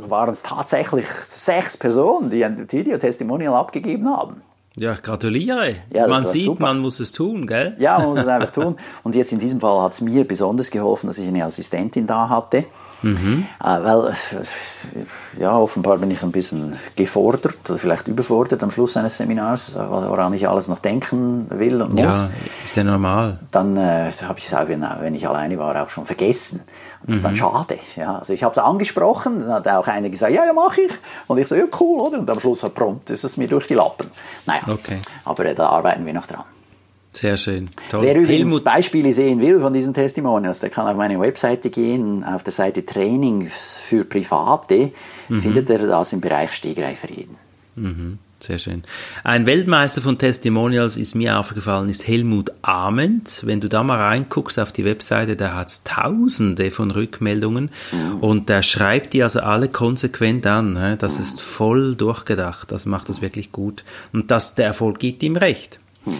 waren 0.07 0.29
es 0.29 0.43
tatsächlich 0.43 1.07
sechs 1.07 1.75
Personen, 1.75 2.29
die 2.29 2.45
ein 2.45 2.71
Video-Testimonial 2.71 3.53
abgegeben 3.53 4.07
haben. 4.07 4.41
Ja, 4.77 4.95
gratuliere. 4.95 5.75
Ja, 5.91 6.07
man 6.07 6.25
sieht, 6.25 6.45
super. 6.45 6.63
man 6.63 6.79
muss 6.79 6.99
es 6.99 7.11
tun, 7.11 7.47
gell? 7.47 7.75
Ja, 7.79 7.97
man 7.97 8.09
muss 8.09 8.19
es 8.19 8.27
einfach 8.27 8.51
tun. 8.51 8.77
Und 9.03 9.15
jetzt 9.15 9.31
in 9.31 9.39
diesem 9.39 9.59
Fall 9.59 9.81
hat 9.81 9.93
es 9.93 10.01
mir 10.01 10.27
besonders 10.27 10.69
geholfen, 10.69 11.07
dass 11.07 11.17
ich 11.17 11.27
eine 11.27 11.43
Assistentin 11.45 12.07
da 12.07 12.29
hatte. 12.29 12.65
Mhm. 13.01 13.45
Äh, 13.63 13.65
weil, 13.65 14.13
ja, 15.39 15.57
offenbar 15.57 15.97
bin 15.97 16.11
ich 16.11 16.23
ein 16.23 16.31
bisschen 16.31 16.75
gefordert, 16.95 17.57
oder 17.69 17.77
vielleicht 17.77 18.07
überfordert 18.07 18.63
am 18.63 18.71
Schluss 18.71 18.97
eines 18.97 19.17
Seminars, 19.17 19.73
woran 19.75 20.33
ich 20.33 20.47
alles 20.47 20.67
noch 20.67 20.79
denken 20.79 21.47
will 21.49 21.81
und 21.81 21.93
muss. 21.93 22.03
Ja, 22.03 22.29
ist 22.63 22.75
ja 22.75 22.83
normal. 22.83 23.39
Dann 23.51 23.77
äh, 23.77 24.11
habe 24.27 24.39
ich 24.39 24.47
es 24.47 24.53
auch, 24.53 24.67
wenn 24.67 25.15
ich 25.15 25.27
alleine 25.27 25.57
war, 25.57 25.81
auch 25.81 25.89
schon 25.89 26.05
vergessen. 26.05 26.61
Das 27.03 27.17
ist 27.17 27.25
dann 27.25 27.33
mhm. 27.33 27.37
schade. 27.37 27.77
Ja, 27.95 28.17
also 28.17 28.33
ich 28.33 28.43
habe 28.43 28.51
es 28.51 28.57
angesprochen, 28.57 29.41
dann 29.41 29.53
hat 29.53 29.67
auch 29.67 29.87
einer 29.87 30.09
gesagt, 30.09 30.33
ja, 30.33 30.45
ja, 30.45 30.53
mache 30.53 30.81
ich. 30.81 30.91
Und 31.27 31.37
ich 31.37 31.47
so, 31.47 31.55
ja, 31.55 31.65
cool, 31.79 32.01
oder? 32.01 32.17
Und 32.17 32.29
am 32.29 32.39
Schluss 32.39 32.63
hat 32.63 32.73
prompt 32.73 33.11
ist 33.11 33.23
es 33.23 33.37
mir 33.37 33.47
durch 33.47 33.67
die 33.67 33.75
Lappen. 33.75 34.09
Naja, 34.45 34.61
okay. 34.67 34.99
aber 35.23 35.45
äh, 35.45 35.53
da 35.53 35.69
arbeiten 35.69 36.05
wir 36.05 36.13
noch 36.13 36.25
dran. 36.25 36.45
Sehr 37.15 37.37
schön. 37.37 37.69
Toll. 37.89 38.03
Wer 38.03 38.17
übrigens 38.17 38.51
Helmut. 38.51 38.63
Beispiele 38.65 39.13
sehen 39.13 39.39
will 39.39 39.61
von 39.61 39.73
diesen 39.73 39.93
Testimonials, 39.93 40.59
der 40.59 40.69
kann 40.69 40.85
auf 40.85 40.97
meine 40.97 41.19
Webseite 41.19 41.69
gehen, 41.69 42.25
auf 42.25 42.43
der 42.43 42.51
Seite 42.51 42.85
Trainings 42.85 43.79
für 43.81 44.03
Private, 44.03 44.91
mhm. 45.29 45.39
findet 45.39 45.69
er 45.69 45.79
das 45.79 46.11
im 46.11 46.19
Bereich 46.19 46.51
Stegreifreden. 46.51 47.37
Mhm. 47.75 48.19
Sehr 48.41 48.59
schön. 48.59 48.83
Ein 49.23 49.45
Weltmeister 49.45 50.01
von 50.01 50.17
Testimonials 50.17 50.97
ist 50.97 51.15
mir 51.15 51.39
aufgefallen, 51.39 51.87
ist 51.87 52.05
Helmut 52.05 52.51
Ament. 52.61 53.41
Wenn 53.45 53.61
du 53.61 53.69
da 53.69 53.81
mal 53.81 53.97
reinguckst 53.97 54.59
auf 54.59 54.73
die 54.73 54.83
Webseite, 54.83 55.37
da 55.37 55.53
hat 55.53 55.69
es 55.69 55.83
tausende 55.83 56.69
von 56.69 56.91
Rückmeldungen 56.91 57.71
mhm. 57.93 58.19
und 58.19 58.49
der 58.49 58.61
schreibt 58.61 59.13
die 59.13 59.23
also 59.23 59.39
alle 59.39 59.69
konsequent 59.69 60.45
an. 60.47 60.97
Das 60.99 61.19
ist 61.19 61.39
voll 61.39 61.95
durchgedacht. 61.95 62.73
Das 62.73 62.85
macht 62.85 63.07
das 63.07 63.21
wirklich 63.21 63.53
gut. 63.53 63.85
Und 64.11 64.31
das, 64.31 64.53
der 64.53 64.65
Erfolg 64.65 64.99
gibt 64.99 65.23
ihm 65.23 65.37
recht. 65.37 65.79
Mhm. 66.05 66.13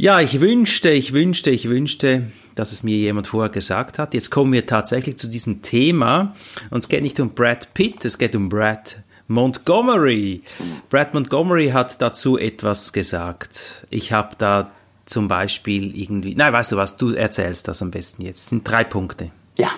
Ja, 0.00 0.18
ich 0.20 0.40
wünschte, 0.40 0.88
ich 0.88 1.12
wünschte, 1.12 1.50
ich 1.50 1.68
wünschte, 1.68 2.30
dass 2.54 2.72
es 2.72 2.82
mir 2.82 2.96
jemand 2.96 3.26
vorher 3.26 3.50
gesagt 3.50 3.98
hat. 3.98 4.14
Jetzt 4.14 4.30
kommen 4.30 4.50
wir 4.50 4.64
tatsächlich 4.64 5.18
zu 5.18 5.28
diesem 5.28 5.60
Thema. 5.60 6.34
Und 6.70 6.78
es 6.78 6.88
geht 6.88 7.02
nicht 7.02 7.20
um 7.20 7.34
Brad 7.34 7.74
Pitt, 7.74 8.02
es 8.06 8.16
geht 8.16 8.34
um 8.34 8.48
Brad 8.48 9.02
Montgomery. 9.28 10.42
Brad 10.88 11.12
Montgomery 11.12 11.68
hat 11.68 12.00
dazu 12.00 12.38
etwas 12.38 12.94
gesagt. 12.94 13.86
Ich 13.90 14.10
habe 14.10 14.36
da 14.38 14.70
zum 15.04 15.28
Beispiel 15.28 15.94
irgendwie, 15.94 16.34
nein, 16.34 16.54
weißt 16.54 16.72
du 16.72 16.76
was, 16.78 16.96
du 16.96 17.12
erzählst 17.12 17.68
das 17.68 17.82
am 17.82 17.90
besten 17.90 18.22
jetzt. 18.22 18.38
Es 18.38 18.48
sind 18.48 18.66
drei 18.66 18.84
Punkte. 18.84 19.30
Ja, 19.58 19.68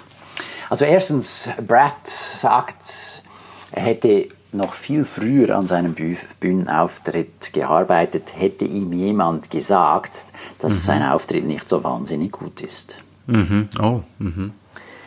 also 0.71 0.85
erstens, 0.85 1.49
Brad 1.67 2.07
sagt, 2.07 3.25
er 3.73 3.83
hätte 3.83 4.29
noch 4.53 4.75
viel 4.75 5.05
früher 5.05 5.57
an 5.57 5.67
seinem 5.67 5.95
Bühnenauftritt 6.41 7.53
gearbeitet, 7.53 8.35
hätte 8.37 8.65
ihm 8.65 8.93
jemand 8.93 9.51
gesagt, 9.51 10.27
dass 10.59 10.73
mhm. 10.75 10.79
sein 10.79 11.03
Auftritt 11.03 11.47
nicht 11.47 11.69
so 11.69 11.83
wahnsinnig 11.83 12.33
gut 12.33 12.61
ist. 12.61 12.99
Mhm. 13.27 13.69
Oh. 13.81 14.01
Mhm. 14.19 14.53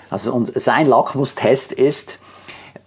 Also 0.10 0.34
und 0.34 0.60
sein 0.60 0.88
Lackmustest 0.88 1.74
ist, 1.74 2.20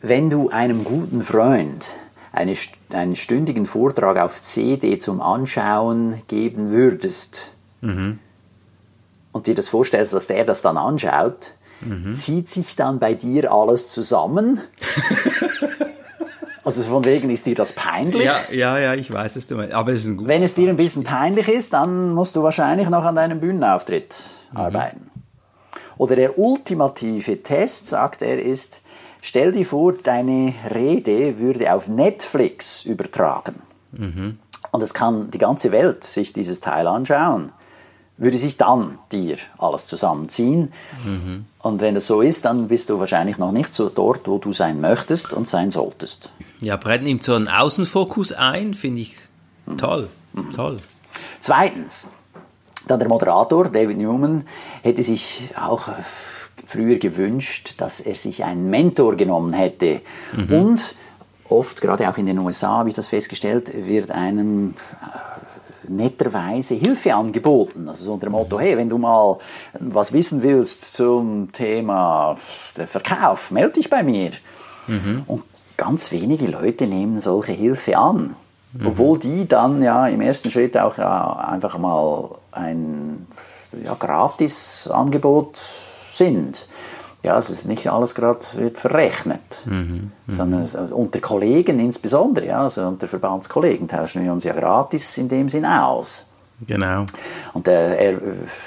wenn 0.00 0.30
du 0.30 0.50
einem 0.50 0.84
guten 0.84 1.22
Freund 1.22 1.86
eine, 2.32 2.54
einen 2.90 3.16
stündigen 3.16 3.66
Vortrag 3.66 4.18
auf 4.18 4.40
CD 4.40 4.98
zum 4.98 5.20
Anschauen 5.20 6.22
geben 6.28 6.70
würdest 6.70 7.52
mhm. 7.80 8.18
und 9.32 9.46
dir 9.46 9.54
das 9.54 9.68
vorstellst, 9.68 10.12
dass 10.12 10.26
der 10.26 10.44
das 10.44 10.62
dann 10.62 10.76
anschaut, 10.76 11.54
mhm. 11.80 12.12
zieht 12.12 12.48
sich 12.48 12.76
dann 12.76 12.98
bei 12.98 13.14
dir 13.14 13.52
alles 13.52 13.88
zusammen? 13.88 14.60
Also 16.76 16.82
von 16.82 17.04
wegen 17.04 17.30
ist 17.30 17.46
dir 17.46 17.54
das 17.54 17.72
peinlich. 17.72 18.24
Ja, 18.24 18.36
ja, 18.50 18.78
ja 18.78 18.94
ich 18.94 19.10
weiß 19.10 19.36
es. 19.36 19.46
Du 19.46 19.56
meinst. 19.56 19.72
Aber 19.72 19.92
es 19.92 20.02
ist 20.02 20.08
ein 20.08 20.16
gutes 20.18 20.28
Wenn 20.28 20.42
es 20.42 20.54
dir 20.54 20.68
ein 20.68 20.76
bisschen 20.76 21.02
peinlich 21.02 21.48
ist, 21.48 21.72
dann 21.72 22.12
musst 22.12 22.36
du 22.36 22.42
wahrscheinlich 22.42 22.90
noch 22.90 23.04
an 23.04 23.14
deinem 23.14 23.40
Bühnenauftritt 23.40 24.14
mhm. 24.52 24.58
arbeiten. 24.58 25.10
Oder 25.96 26.14
der 26.16 26.38
ultimative 26.38 27.42
Test, 27.42 27.86
sagt 27.86 28.20
er, 28.20 28.38
ist, 28.38 28.82
Stell 29.20 29.52
dir 29.52 29.66
vor, 29.66 29.94
deine 29.94 30.54
Rede 30.72 31.38
würde 31.38 31.72
auf 31.72 31.88
Netflix 31.88 32.84
übertragen. 32.84 33.56
Mhm. 33.92 34.38
Und 34.70 34.82
es 34.82 34.94
kann 34.94 35.30
die 35.30 35.38
ganze 35.38 35.72
Welt 35.72 36.04
sich 36.04 36.32
dieses 36.32 36.60
Teil 36.60 36.86
anschauen. 36.86 37.50
Würde 38.18 38.36
sich 38.36 38.56
dann 38.56 38.98
dir 39.12 39.36
alles 39.58 39.86
zusammenziehen. 39.86 40.72
Mhm. 41.04 41.46
Und 41.60 41.80
wenn 41.80 41.94
das 41.94 42.06
so 42.06 42.20
ist, 42.20 42.44
dann 42.44 42.68
bist 42.68 42.90
du 42.90 42.98
wahrscheinlich 42.98 43.38
noch 43.38 43.52
nicht 43.52 43.72
so 43.72 43.88
dort, 43.88 44.26
wo 44.26 44.38
du 44.38 44.52
sein 44.52 44.80
möchtest 44.80 45.32
und 45.32 45.48
sein 45.48 45.70
solltest. 45.70 46.30
Ja, 46.60 46.76
Brett 46.76 47.02
nimmt 47.02 47.22
so 47.22 47.34
einen 47.34 47.48
Außenfokus 47.48 48.32
ein, 48.32 48.74
finde 48.74 49.02
ich 49.02 49.14
toll. 49.76 50.08
Mhm. 50.32 50.52
Toll. 50.54 50.78
Zweitens, 51.40 52.08
dann 52.86 52.98
der 52.98 53.08
Moderator, 53.08 53.68
David 53.68 53.98
Newman, 53.98 54.44
hätte 54.82 55.02
sich 55.02 55.50
auch 55.60 55.88
früher 56.66 56.98
gewünscht, 56.98 57.74
dass 57.78 58.00
er 58.00 58.14
sich 58.14 58.44
einen 58.44 58.68
Mentor 58.70 59.16
genommen 59.16 59.52
hätte. 59.52 60.00
Mhm. 60.36 60.52
Und 60.52 60.94
oft, 61.48 61.80
gerade 61.80 62.08
auch 62.08 62.18
in 62.18 62.26
den 62.26 62.38
USA 62.38 62.78
habe 62.78 62.88
ich 62.88 62.94
das 62.94 63.08
festgestellt, 63.08 63.72
wird 63.74 64.10
einem 64.10 64.74
äh, 65.02 65.27
netterweise 65.88 66.74
Hilfe 66.74 67.14
angeboten. 67.14 67.88
Also 67.88 68.04
so 68.04 68.12
unter 68.14 68.26
dem 68.26 68.32
Motto, 68.32 68.58
hey, 68.58 68.76
wenn 68.76 68.88
du 68.88 68.98
mal 68.98 69.38
was 69.78 70.12
wissen 70.12 70.42
willst 70.42 70.94
zum 70.94 71.50
Thema 71.52 72.36
Verkauf, 72.36 73.50
melde 73.50 73.74
dich 73.74 73.90
bei 73.90 74.02
mir. 74.02 74.30
Mhm. 74.86 75.22
Und 75.26 75.42
ganz 75.76 76.12
wenige 76.12 76.46
Leute 76.46 76.86
nehmen 76.86 77.20
solche 77.20 77.52
Hilfe 77.52 77.96
an. 77.96 78.34
Mhm. 78.72 78.86
Obwohl 78.86 79.18
die 79.18 79.48
dann 79.48 79.82
ja 79.82 80.06
im 80.08 80.20
ersten 80.20 80.50
Schritt 80.50 80.76
auch 80.76 80.98
ja, 80.98 81.36
einfach 81.36 81.78
mal 81.78 82.30
ein 82.52 83.26
ja, 83.84 83.94
Gratis-Angebot 83.94 85.56
sind. 86.12 86.66
Ja, 87.22 87.36
es 87.36 87.50
ist 87.50 87.66
nicht 87.66 87.88
alles 87.88 88.14
gerade 88.14 88.38
wird 88.54 88.78
verrechnet, 88.78 89.62
mhm, 89.64 90.12
mhm. 90.26 90.32
sondern 90.32 90.60
also 90.60 90.94
unter 90.94 91.20
Kollegen 91.20 91.80
insbesondere, 91.80 92.46
ja, 92.46 92.62
also 92.62 92.86
unter 92.86 93.08
Verbandskollegen 93.08 93.88
tauschen 93.88 94.24
wir 94.24 94.32
uns 94.32 94.44
ja 94.44 94.52
gratis 94.52 95.18
in 95.18 95.28
dem 95.28 95.48
Sinn 95.48 95.64
aus. 95.64 96.26
Genau. 96.66 97.06
Und 97.54 97.68
äh, 97.68 98.12
er 98.12 98.20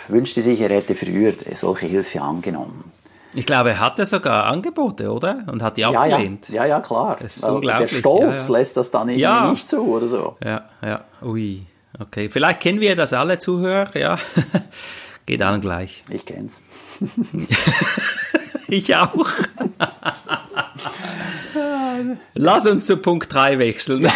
wünschte 0.07 0.41
sich, 0.41 0.61
er 0.61 0.69
hätte 0.69 0.95
früher 0.95 1.33
solche 1.55 1.87
Hilfe 1.87 2.21
angenommen. 2.21 2.91
Ich 3.33 3.45
glaube, 3.45 3.69
er 3.69 3.79
hatte 3.79 4.05
sogar 4.05 4.45
Angebote, 4.45 5.11
oder? 5.11 5.43
Und 5.47 5.63
hat 5.63 5.77
die 5.77 5.85
abgelehnt. 5.85 6.49
Ja, 6.49 6.65
ja, 6.65 6.65
ja, 6.65 6.79
klar. 6.81 7.17
Der 7.17 7.87
Stolz 7.87 8.47
ja, 8.47 8.57
lässt 8.57 8.75
das 8.75 8.91
dann 8.91 9.09
irgendwie 9.09 9.49
nicht 9.51 9.69
zu 9.69 9.81
oder 9.87 10.07
so. 10.07 10.35
Ja, 10.43 10.65
ja. 10.81 11.01
Ui. 11.21 11.65
Okay. 11.99 12.29
Vielleicht 12.29 12.61
kennen 12.61 12.79
wir 12.81 12.95
das 12.95 13.13
alle 13.13 13.37
Zuhörer, 13.37 13.97
ja. 13.97 14.17
Geht 15.31 15.43
allen 15.43 15.61
gleich. 15.61 16.01
Ich 16.09 16.25
kenn's. 16.25 16.59
ich 18.67 18.93
auch. 18.97 19.29
Lass 22.33 22.65
uns 22.65 22.85
zu 22.85 22.97
Punkt 22.97 23.33
3 23.33 23.57
wechseln. 23.57 24.11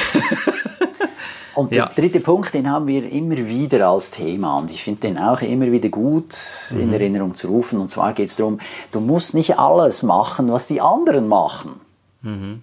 Und 1.56 1.72
der 1.72 1.78
ja. 1.78 1.86
dritte 1.86 2.20
Punkt, 2.20 2.54
den 2.54 2.70
haben 2.70 2.88
wir 2.88 3.10
immer 3.10 3.38
wieder 3.38 3.88
als 3.88 4.12
Thema 4.12 4.58
und 4.58 4.72
ich 4.72 4.84
finde 4.84 5.08
den 5.08 5.18
auch 5.18 5.42
immer 5.42 5.72
wieder 5.72 5.88
gut 5.88 6.36
in 6.72 6.88
mhm. 6.88 6.94
Erinnerung 6.94 7.34
zu 7.34 7.48
rufen. 7.48 7.80
Und 7.80 7.90
zwar 7.90 8.12
geht 8.12 8.28
es 8.28 8.36
darum, 8.36 8.60
du 8.92 9.00
musst 9.00 9.36
nicht 9.36 9.58
alles 9.58 10.04
machen, 10.04 10.52
was 10.52 10.68
die 10.68 10.82
anderen 10.82 11.30
machen. 11.30 11.80
Mhm. 12.24 12.62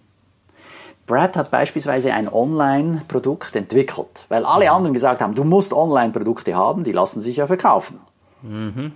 Brad 1.07 1.39
hat 1.39 1.51
beispielsweise 1.51 2.13
ein 2.13 2.31
Online-Produkt 2.31 3.57
entwickelt, 3.57 4.27
weil 4.29 4.45
alle 4.45 4.67
mhm. 4.67 4.73
anderen 4.73 4.93
gesagt 4.93 5.23
haben, 5.23 5.35
du 5.35 5.45
musst 5.45 5.73
Online-Produkte 5.73 6.55
haben, 6.55 6.85
die 6.85 6.93
lassen 6.93 7.23
sich 7.23 7.39
ja 7.39 7.47
verkaufen. 7.47 7.99
Mhm. 8.43 8.93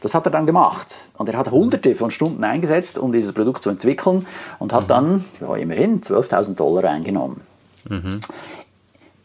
Das 0.00 0.14
hat 0.14 0.26
er 0.26 0.30
dann 0.30 0.46
gemacht. 0.46 0.94
Und 1.16 1.28
er 1.28 1.38
hat 1.38 1.50
hunderte 1.50 1.94
von 1.94 2.10
Stunden 2.10 2.44
eingesetzt, 2.44 2.98
um 2.98 3.12
dieses 3.12 3.32
Produkt 3.32 3.62
zu 3.62 3.70
entwickeln 3.70 4.26
und 4.58 4.72
hat 4.72 4.84
mhm. 4.84 4.88
dann 4.88 5.24
ja, 5.40 5.56
immerhin 5.56 6.00
12.000 6.00 6.54
Dollar 6.54 6.84
eingenommen. 6.84 7.40
Mhm. 7.88 8.20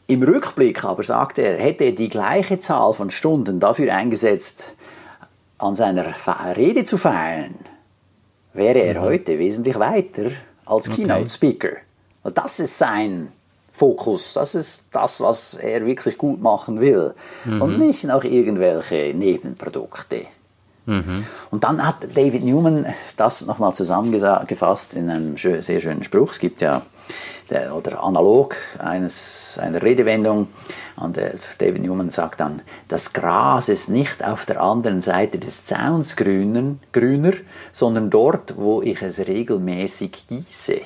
Im 0.08 0.24
Rückblick 0.24 0.84
aber 0.84 1.04
sagt 1.04 1.38
er, 1.38 1.58
hätte 1.58 1.84
er 1.84 1.92
die 1.92 2.10
gleiche 2.10 2.60
Zahl 2.60 2.94
von 2.94 3.10
Stunden 3.10 3.60
dafür 3.60 3.94
eingesetzt, 3.94 4.76
an 5.60 5.76
seiner 5.76 6.06
Rede 6.56 6.84
zu 6.86 6.98
feiern, 6.98 7.56
wäre 8.54 8.80
er 8.80 9.02
mhm. 9.02 9.04
heute 9.04 9.38
wesentlich 9.38 9.78
weiter 9.78 10.32
als 10.66 10.90
Keynote 10.90 11.28
Speaker. 11.28 11.74
Und 12.24 12.38
das 12.38 12.60
ist 12.60 12.78
sein 12.78 13.32
Fokus. 13.72 14.34
Das 14.34 14.56
ist 14.56 14.90
das, 14.92 15.22
was 15.22 15.56
er 15.56 15.86
wirklich 15.86 16.18
gut 16.18 16.42
machen 16.42 16.82
will. 16.82 17.14
Mhm. 17.46 17.62
Und 17.62 17.80
nicht 17.80 18.04
noch 18.04 18.24
irgendwelche 18.24 19.14
Nebenprodukte. 19.16 20.26
Mhm. 20.86 21.26
Und 21.52 21.64
dann 21.64 21.86
hat 21.86 22.08
David 22.16 22.44
Newman 22.44 22.86
das 23.16 23.46
nochmal 23.46 23.74
zusammengefasst 23.74 24.96
in 24.96 25.10
einem 25.10 25.38
sehr 25.38 25.80
schönen 25.80 26.04
Spruch. 26.04 26.32
Es 26.32 26.40
gibt 26.40 26.62
ja 26.62 26.82
der, 27.50 27.76
oder 27.76 28.04
analog 28.04 28.56
eines, 28.80 29.60
einer 29.62 29.82
Redewendung. 29.82 30.48
Und 30.96 31.18
David 31.60 31.82
Newman 31.82 32.10
sagt 32.10 32.40
dann, 32.40 32.62
das 32.88 33.14
Gras 33.14 33.70
ist 33.70 33.90
nicht 33.90 34.24
auf 34.24 34.46
der 34.46 34.62
anderen 34.62 35.02
Seite 35.02 35.38
des 35.38 35.66
Zauns 35.66 36.16
grüner, 36.16 36.76
grüner 36.92 37.34
sondern 37.72 38.10
dort, 38.10 38.58
wo 38.58 38.82
ich 38.82 39.02
es 39.02 39.20
regelmäßig 39.20 40.28
gieße. 40.28 40.82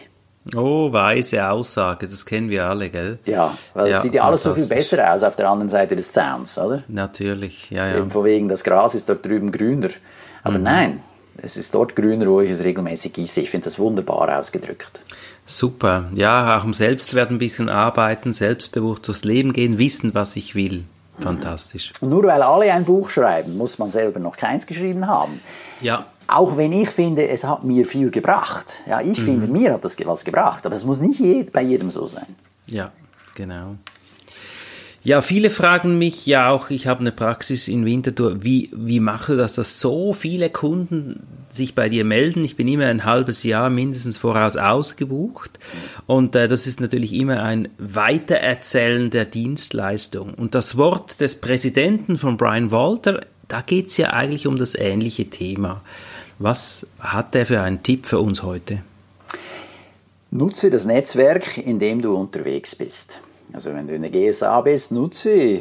Oh, 0.56 0.92
weise 0.92 1.48
Aussage, 1.48 2.08
das 2.08 2.26
kennen 2.26 2.50
wir 2.50 2.66
alle, 2.68 2.90
gell? 2.90 3.18
Ja, 3.26 3.56
weil 3.74 3.92
ja, 3.92 3.98
es 3.98 4.02
sieht 4.02 4.14
ja 4.14 4.24
alles 4.24 4.44
so 4.44 4.54
viel 4.54 4.66
besser 4.66 5.14
aus 5.14 5.24
auf 5.24 5.38
der 5.38 5.50
anderen 5.50 5.70
Seite 5.70 5.96
des 5.96 6.12
Zauns, 6.12 6.58
oder? 6.58 6.84
Natürlich, 6.90 7.70
ja, 7.70 7.88
ja. 7.88 8.06
Von 8.06 8.26
wegen, 8.26 8.50
das 8.50 8.64
Gras 8.64 8.94
ist 8.94 9.08
dort 9.08 9.26
drüben 9.26 9.54
grüner. 9.54 9.90
Aber 10.44 10.58
mhm. 10.58 10.64
nein, 10.64 11.00
es 11.38 11.56
ist 11.56 11.74
dort 11.74 11.96
grüner, 11.96 12.28
wo 12.28 12.42
ich 12.42 12.52
es 12.52 12.64
regelmäßig 12.64 13.14
gieße. 13.14 13.42
Ich 13.42 13.50
finde 13.50 13.66
das 13.66 13.80
wunderbar 13.80 14.38
ausgedrückt. 14.38 15.02
Super. 15.46 16.10
Ja, 16.14 16.58
auch 16.58 16.64
im 16.66 16.74
Selbstwert 16.74 17.30
ein 17.30 17.38
bisschen 17.38 17.70
arbeiten, 17.70 18.34
selbstbewusst 18.34 19.08
durchs 19.08 19.24
Leben 19.24 19.54
gehen, 19.54 19.80
wissen, 19.80 20.14
was 20.14 20.36
ich 20.36 20.56
will. 20.56 20.84
Fantastisch. 21.20 21.92
Und 22.02 22.10
nur 22.10 22.24
weil 22.24 22.42
alle 22.42 22.74
ein 22.74 22.86
Buch 22.86 23.10
schreiben, 23.10 23.58
muss 23.58 23.78
man 23.78 23.92
selber 23.92 24.20
noch 24.20 24.36
keins 24.36 24.66
geschrieben 24.66 25.08
haben. 25.08 25.40
Ja. 25.80 26.06
Auch 26.34 26.58
wenn 26.58 26.74
ich 26.74 26.90
finde, 26.90 27.28
es 27.28 27.44
hat 27.44 27.64
mir 27.64 27.86
viel 27.86 28.10
gebracht. 28.10 28.82
Ja, 28.88 29.02
ich 29.02 29.20
mhm. 29.20 29.26
finde, 29.26 29.48
mir 29.48 29.74
hat 29.74 29.86
das 29.86 29.96
was 30.04 30.26
gebracht. 30.26 30.66
Aber 30.66 30.76
es 30.76 30.84
muss 30.84 31.00
nicht 31.00 31.54
bei 31.54 31.62
jedem 31.62 31.92
so 31.92 32.08
sein. 32.08 32.26
Ja, 32.66 32.92
genau. 33.36 33.76
Ja, 35.04 35.22
viele 35.22 35.52
fragen 35.52 36.00
mich 36.00 36.26
ja 36.26 36.50
auch, 36.50 36.72
ich 36.72 36.88
habe 36.88 37.02
eine 37.02 37.12
Praxis 37.12 37.68
in 37.68 37.86
Winterthur, 37.86 38.44
wie, 38.44 38.72
wie 38.74 39.00
mache 39.02 39.36
das, 39.36 39.56
dass 39.56 39.80
so 39.80 40.14
viele 40.14 40.50
Kunden 40.50 41.22
sich 41.52 41.76
bei 41.76 41.90
dir 41.90 42.06
melden? 42.06 42.44
Ich 42.44 42.56
bin 42.56 42.70
immer 42.70 42.86
ein 42.86 43.04
halbes 43.04 43.44
Jahr 43.44 43.70
mindestens 43.70 44.18
voraus 44.18 44.56
ausgebucht 44.56 45.60
und 46.08 46.36
äh, 46.36 46.48
das 46.48 46.68
ist 46.68 46.80
natürlich 46.80 47.12
immer 47.14 47.44
ein 47.44 47.68
Weitererzählen 47.78 49.10
der 49.10 49.26
Dienstleistung. 49.26 50.34
Und 50.34 50.56
das 50.56 50.78
Wort 50.78 51.20
des 51.20 51.36
Präsidenten 51.36 52.18
von 52.18 52.38
Brian 52.38 52.72
Walter, 52.72 53.26
da 53.50 53.60
geht 53.60 53.88
es 53.88 53.98
ja 53.98 54.12
eigentlich 54.12 54.48
um 54.48 54.58
das 54.58 54.74
ähnliche 54.74 55.30
Thema. 55.30 55.82
Was 56.40 56.88
hat 57.00 57.34
der 57.34 57.46
für 57.46 57.62
einen 57.62 57.84
Tipp 57.84 58.06
für 58.06 58.20
uns 58.20 58.44
heute? 58.44 58.82
Nutze 60.32 60.70
das 60.70 60.86
Netzwerk, 60.86 61.58
in 61.58 61.80
dem 61.80 62.02
du 62.02 62.16
unterwegs 62.16 62.76
bist. 62.76 63.22
Also 63.54 63.74
wenn 63.74 63.88
du 63.88 63.96
in 63.96 64.02
der 64.02 64.12
GSA 64.12 64.62
bist, 64.62 64.92
nutze 64.92 65.60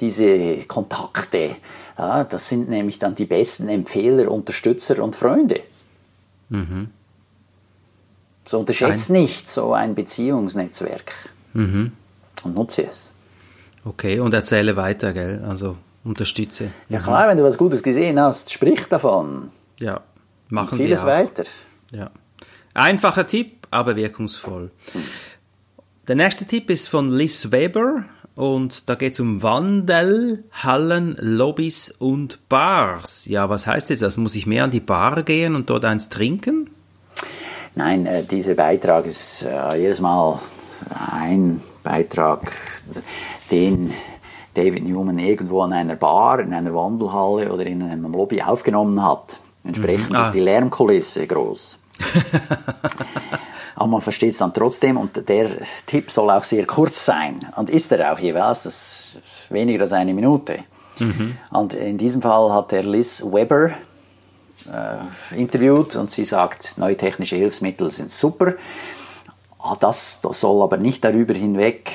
diese 0.00 0.64
Kontakte. 0.66 1.56
Ja, 1.98 2.24
das 2.24 2.48
sind 2.48 2.68
nämlich 2.68 2.98
dann 2.98 3.14
die 3.14 3.26
besten 3.26 3.68
Empfehler, 3.68 4.30
Unterstützer 4.30 5.02
und 5.02 5.16
Freunde. 5.16 5.60
Mhm. 6.48 6.88
So 8.46 8.60
unterschätzt 8.60 9.10
ein. 9.10 9.20
nicht 9.20 9.50
so 9.50 9.72
ein 9.72 9.94
Beziehungsnetzwerk. 9.94 11.12
Mhm. 11.54 11.92
Und 12.44 12.54
nutze 12.54 12.86
es. 12.86 13.12
Okay, 13.84 14.20
und 14.20 14.34
erzähle 14.34 14.76
weiter, 14.76 15.12
gell? 15.12 15.44
Also 15.48 15.76
unterstütze. 16.04 16.70
Ja 16.88 17.00
klar, 17.00 17.28
wenn 17.28 17.38
du 17.38 17.44
was 17.44 17.58
Gutes 17.58 17.82
gesehen 17.82 18.20
hast, 18.20 18.52
sprich 18.52 18.86
davon. 18.86 19.50
Ja, 19.78 20.00
machen 20.48 20.78
vieles 20.78 21.04
wir 21.04 21.16
vieles 21.16 21.28
weiter. 21.28 21.44
Ja. 21.92 22.10
Einfacher 22.74 23.26
Tipp, 23.26 23.66
aber 23.70 23.96
wirkungsvoll. 23.96 24.70
Der 26.08 26.16
nächste 26.16 26.44
Tipp 26.44 26.70
ist 26.70 26.88
von 26.88 27.08
Liz 27.08 27.50
Weber 27.50 28.04
und 28.34 28.88
da 28.88 28.94
geht 28.94 29.14
es 29.14 29.20
um 29.20 29.42
Wandel, 29.42 30.44
Hallen, 30.52 31.16
Lobbys 31.18 31.90
und 31.90 32.48
Bars. 32.48 33.26
Ja, 33.26 33.48
was 33.48 33.66
heißt 33.66 33.90
das? 33.90 34.02
Also 34.02 34.20
muss 34.20 34.34
ich 34.34 34.46
mehr 34.46 34.64
an 34.64 34.70
die 34.70 34.80
Bar 34.80 35.22
gehen 35.22 35.54
und 35.54 35.70
dort 35.70 35.84
eins 35.84 36.10
trinken? 36.10 36.70
Nein, 37.74 38.06
äh, 38.06 38.24
dieser 38.24 38.54
Beitrag 38.54 39.06
ist 39.06 39.42
äh, 39.42 39.76
jedes 39.78 40.00
Mal 40.00 40.38
ein 41.10 41.60
Beitrag, 41.82 42.52
den 43.50 43.92
David 44.54 44.84
Newman 44.84 45.18
irgendwo 45.18 45.62
an 45.62 45.72
einer 45.72 45.96
Bar, 45.96 46.40
in 46.40 46.54
einer 46.54 46.74
Wandelhalle 46.74 47.52
oder 47.52 47.66
in 47.66 47.82
einem 47.82 48.12
Lobby 48.12 48.42
aufgenommen 48.42 49.02
hat. 49.02 49.40
Entsprechend 49.66 50.10
mhm. 50.10 50.16
ah. 50.16 50.22
ist 50.22 50.32
die 50.32 50.40
Lärmkulisse 50.40 51.26
groß. 51.26 51.78
aber 53.76 53.86
man 53.86 54.00
versteht 54.00 54.32
es 54.32 54.38
dann 54.38 54.52
trotzdem 54.52 54.96
und 54.96 55.28
der 55.28 55.50
Tipp 55.86 56.10
soll 56.10 56.30
auch 56.30 56.44
sehr 56.44 56.66
kurz 56.66 57.04
sein 57.04 57.36
und 57.56 57.70
ist 57.70 57.92
er 57.92 58.12
auch 58.12 58.18
jeweils, 58.18 58.62
das 58.62 58.74
ist 58.74 59.50
weniger 59.50 59.82
als 59.82 59.92
eine 59.92 60.14
Minute. 60.14 60.60
Mhm. 60.98 61.36
Und 61.50 61.74
in 61.74 61.98
diesem 61.98 62.22
Fall 62.22 62.52
hat 62.52 62.72
er 62.72 62.82
Liz 62.82 63.22
Weber 63.22 63.72
äh, 64.72 65.36
interviewt 65.36 65.96
und 65.96 66.10
sie 66.10 66.24
sagt, 66.24 66.78
neue 66.78 66.96
technische 66.96 67.36
Hilfsmittel 67.36 67.90
sind 67.90 68.10
super. 68.10 68.54
Ah, 69.58 69.76
das, 69.78 70.20
das 70.22 70.40
soll 70.40 70.62
aber 70.62 70.78
nicht 70.78 71.04
darüber 71.04 71.34
hinweg 71.34 71.92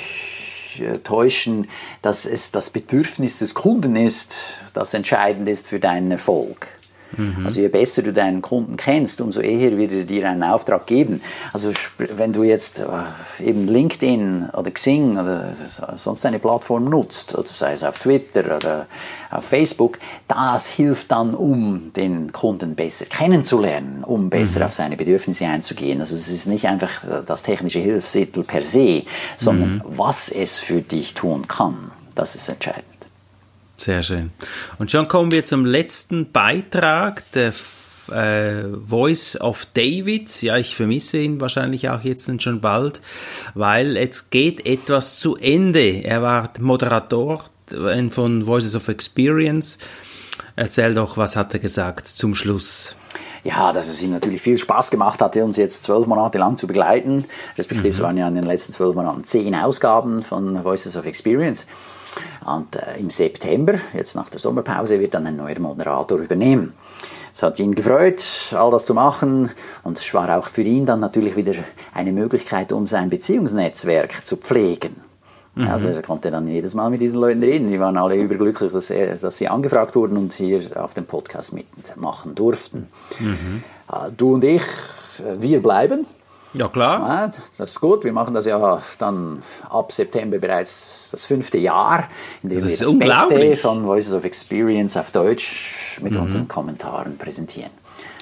äh, 0.79 0.99
täuschen, 0.99 1.67
dass 2.01 2.25
es 2.25 2.51
das 2.51 2.69
Bedürfnis 2.69 3.39
des 3.39 3.55
Kunden 3.55 3.95
ist, 3.95 4.35
das 4.73 4.93
entscheidend 4.93 5.47
ist 5.49 5.67
für 5.67 5.79
deinen 5.79 6.11
Erfolg. 6.11 6.67
Mhm. 7.17 7.45
Also 7.45 7.61
je 7.61 7.67
besser 7.67 8.01
du 8.03 8.13
deinen 8.13 8.41
Kunden 8.41 8.77
kennst, 8.77 9.21
umso 9.21 9.41
eher 9.41 9.77
wird 9.77 9.91
er 9.91 10.03
dir 10.03 10.29
einen 10.29 10.43
Auftrag 10.43 10.85
geben. 10.87 11.21
Also 11.53 11.71
wenn 11.97 12.33
du 12.33 12.43
jetzt 12.43 12.79
äh, 12.79 13.43
eben 13.43 13.67
LinkedIn 13.67 14.49
oder 14.53 14.71
Xing 14.71 15.17
oder 15.17 15.53
sonst 15.95 16.25
eine 16.25 16.39
Plattform 16.39 16.85
nutzt, 16.85 17.37
oder 17.37 17.47
sei 17.47 17.73
es 17.73 17.83
auf 17.83 17.99
Twitter 17.99 18.55
oder 18.55 18.87
auf 19.29 19.45
Facebook, 19.45 19.99
das 20.27 20.67
hilft 20.67 21.11
dann, 21.11 21.33
um 21.33 21.93
den 21.93 22.31
Kunden 22.31 22.75
besser 22.75 23.05
kennenzulernen, 23.05 24.03
um 24.03 24.29
besser 24.29 24.59
mhm. 24.59 24.65
auf 24.65 24.73
seine 24.73 24.97
Bedürfnisse 24.97 25.45
einzugehen. 25.45 25.99
Also 25.99 26.15
es 26.15 26.29
ist 26.29 26.47
nicht 26.47 26.67
einfach 26.67 27.05
das 27.25 27.43
technische 27.43 27.79
Hilfsmittel 27.79 28.43
per 28.43 28.63
se, 28.63 29.03
sondern 29.37 29.75
mhm. 29.75 29.81
was 29.85 30.29
es 30.29 30.59
für 30.59 30.81
dich 30.81 31.13
tun 31.13 31.47
kann. 31.47 31.91
Das 32.15 32.35
ist 32.35 32.49
entscheidend. 32.49 32.90
Sehr 33.81 34.03
schön. 34.03 34.31
Und 34.77 34.91
schon 34.91 35.07
kommen 35.07 35.31
wir 35.31 35.43
zum 35.43 35.65
letzten 35.65 36.31
Beitrag, 36.31 37.23
der 37.31 37.51
äh, 38.11 38.63
Voice 38.87 39.41
of 39.41 39.65
David. 39.73 40.41
Ja, 40.43 40.57
ich 40.57 40.75
vermisse 40.75 41.17
ihn 41.17 41.41
wahrscheinlich 41.41 41.89
auch 41.89 42.01
jetzt 42.01 42.29
schon 42.43 42.61
bald, 42.61 43.01
weil 43.55 43.97
es 43.97 44.29
geht 44.29 44.67
etwas 44.67 45.17
zu 45.17 45.35
Ende. 45.35 46.03
Er 46.03 46.21
war 46.21 46.51
Moderator 46.59 47.45
von 48.11 48.45
Voices 48.45 48.75
of 48.75 48.87
Experience. 48.87 49.79
Erzähl 50.55 50.93
doch, 50.93 51.17
was 51.17 51.35
hat 51.35 51.53
er 51.53 51.59
gesagt 51.59 52.07
zum 52.07 52.35
Schluss? 52.35 52.95
ja, 53.43 53.73
dass 53.73 53.87
es 53.87 54.03
ihm 54.03 54.11
natürlich 54.11 54.41
viel 54.41 54.57
Spaß 54.57 54.91
gemacht 54.91 55.21
hatte, 55.21 55.43
uns 55.43 55.57
jetzt 55.57 55.83
zwölf 55.83 56.05
Monate 56.05 56.37
lang 56.37 56.57
zu 56.57 56.67
begleiten. 56.67 57.25
Respektive 57.57 57.87
mhm. 57.87 57.93
es 57.95 57.99
waren 57.99 58.17
ja 58.17 58.27
in 58.27 58.35
den 58.35 58.43
letzten 58.43 58.73
zwölf 58.73 58.95
Monaten 58.95 59.23
zehn 59.23 59.55
Ausgaben 59.55 60.21
von 60.21 60.63
Voices 60.63 60.95
of 60.95 61.07
Experience. 61.07 61.65
Und 62.45 62.75
äh, 62.75 62.99
im 62.99 63.09
September, 63.09 63.73
jetzt 63.93 64.15
nach 64.15 64.29
der 64.29 64.39
Sommerpause, 64.39 64.99
wird 64.99 65.13
dann 65.13 65.27
ein 65.27 65.37
neuer 65.37 65.59
Moderator 65.59 66.19
übernehmen. 66.19 66.73
Es 67.33 67.43
hat 67.43 67.59
ihn 67.59 67.75
gefreut, 67.75 68.23
all 68.51 68.71
das 68.71 68.85
zu 68.85 68.93
machen 68.93 69.51
und 69.83 69.97
es 69.97 70.13
war 70.13 70.37
auch 70.37 70.47
für 70.47 70.63
ihn 70.63 70.85
dann 70.85 70.99
natürlich 70.99 71.37
wieder 71.37 71.53
eine 71.93 72.11
Möglichkeit, 72.11 72.73
um 72.73 72.85
sein 72.87 73.09
Beziehungsnetzwerk 73.09 74.25
zu 74.25 74.35
pflegen. 74.35 74.97
Mhm. 75.55 75.67
Also 75.67 75.89
er 75.89 76.01
konnte 76.01 76.31
dann 76.31 76.47
jedes 76.47 76.73
Mal 76.73 76.89
mit 76.89 77.01
diesen 77.01 77.19
Leuten 77.19 77.43
reden. 77.43 77.71
Die 77.71 77.79
waren 77.79 77.97
alle 77.97 78.15
überglücklich, 78.15 78.71
dass, 78.71 78.89
er, 78.89 79.15
dass 79.15 79.37
sie 79.37 79.47
angefragt 79.47 79.95
wurden 79.95 80.17
und 80.17 80.33
hier 80.33 80.61
auf 80.75 80.93
dem 80.93 81.05
Podcast 81.05 81.53
mitmachen 81.53 82.35
durften. 82.35 82.87
Mhm. 83.19 83.63
Äh, 83.91 84.11
du 84.15 84.33
und 84.33 84.43
ich, 84.43 84.63
äh, 85.19 85.41
wir 85.41 85.61
bleiben. 85.61 86.05
Ja, 86.53 86.67
klar. 86.67 87.31
Das 87.57 87.69
ist 87.69 87.79
gut. 87.79 88.03
Wir 88.03 88.11
machen 88.11 88.33
das 88.33 88.45
ja 88.45 88.81
dann 88.97 89.41
ab 89.69 89.91
September 89.91 90.37
bereits 90.37 91.09
das 91.11 91.25
fünfte 91.25 91.57
Jahr, 91.57 92.09
in 92.43 92.49
dem 92.49 92.61
das 92.61 92.79
wir 92.79 92.99
das 92.99 92.99
Beste 93.29 93.57
von 93.57 93.85
Voices 93.85 94.13
of 94.13 94.25
Experience 94.25 94.97
auf 94.97 95.11
Deutsch 95.11 95.99
mit 96.01 96.13
mhm. 96.13 96.21
unseren 96.21 96.47
Kommentaren 96.47 97.17
präsentieren. 97.17 97.71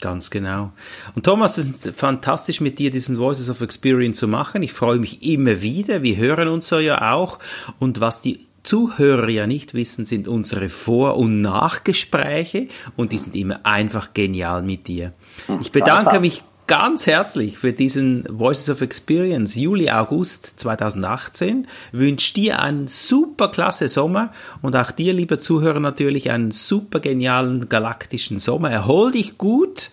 Ganz 0.01 0.29
genau. 0.29 0.71
Und 1.15 1.25
Thomas, 1.25 1.57
es 1.57 1.69
ist 1.69 1.89
fantastisch 1.95 2.59
mit 2.59 2.77
dir 2.77 2.91
diesen 2.91 3.17
Voices 3.17 3.49
of 3.49 3.61
Experience 3.61 4.17
zu 4.17 4.27
machen. 4.27 4.61
Ich 4.61 4.73
freue 4.73 4.99
mich 4.99 5.23
immer 5.23 5.61
wieder. 5.61 6.03
Wir 6.03 6.17
hören 6.17 6.49
uns 6.49 6.67
so 6.67 6.79
ja 6.79 7.13
auch. 7.13 7.39
Und 7.79 8.01
was 8.01 8.19
die 8.19 8.45
Zuhörer 8.63 9.29
ja 9.29 9.45
nicht 9.45 9.73
wissen, 9.73 10.05
sind 10.05 10.27
unsere 10.27 10.69
Vor- 10.69 11.17
und 11.17 11.41
Nachgespräche 11.41 12.69
und 12.95 13.11
die 13.11 13.17
sind 13.17 13.35
immer 13.35 13.65
einfach 13.65 14.13
genial 14.13 14.63
mit 14.63 14.87
dir. 14.87 15.13
Ich 15.61 15.71
bedanke 15.71 16.21
mich 16.21 16.43
ganz 16.65 17.05
herzlich 17.05 17.57
für 17.57 17.73
diesen 17.73 18.25
Voices 18.29 18.69
of 18.69 18.81
Experience 18.81 19.55
Juli, 19.55 19.89
August 19.89 20.59
2018. 20.59 21.67
Wünsche 21.91 22.33
dir 22.33 22.59
einen 22.59 22.87
super 22.87 23.49
klasse 23.49 23.89
Sommer 23.89 24.31
und 24.61 24.75
auch 24.75 24.91
dir, 24.91 25.13
lieber 25.13 25.39
Zuhörer, 25.39 25.79
natürlich 25.79 26.31
einen 26.31 26.51
super 26.51 26.99
genialen 26.99 27.67
galaktischen 27.67 28.39
Sommer. 28.39 28.71
Erhol 28.71 29.11
dich 29.11 29.37
gut 29.37 29.91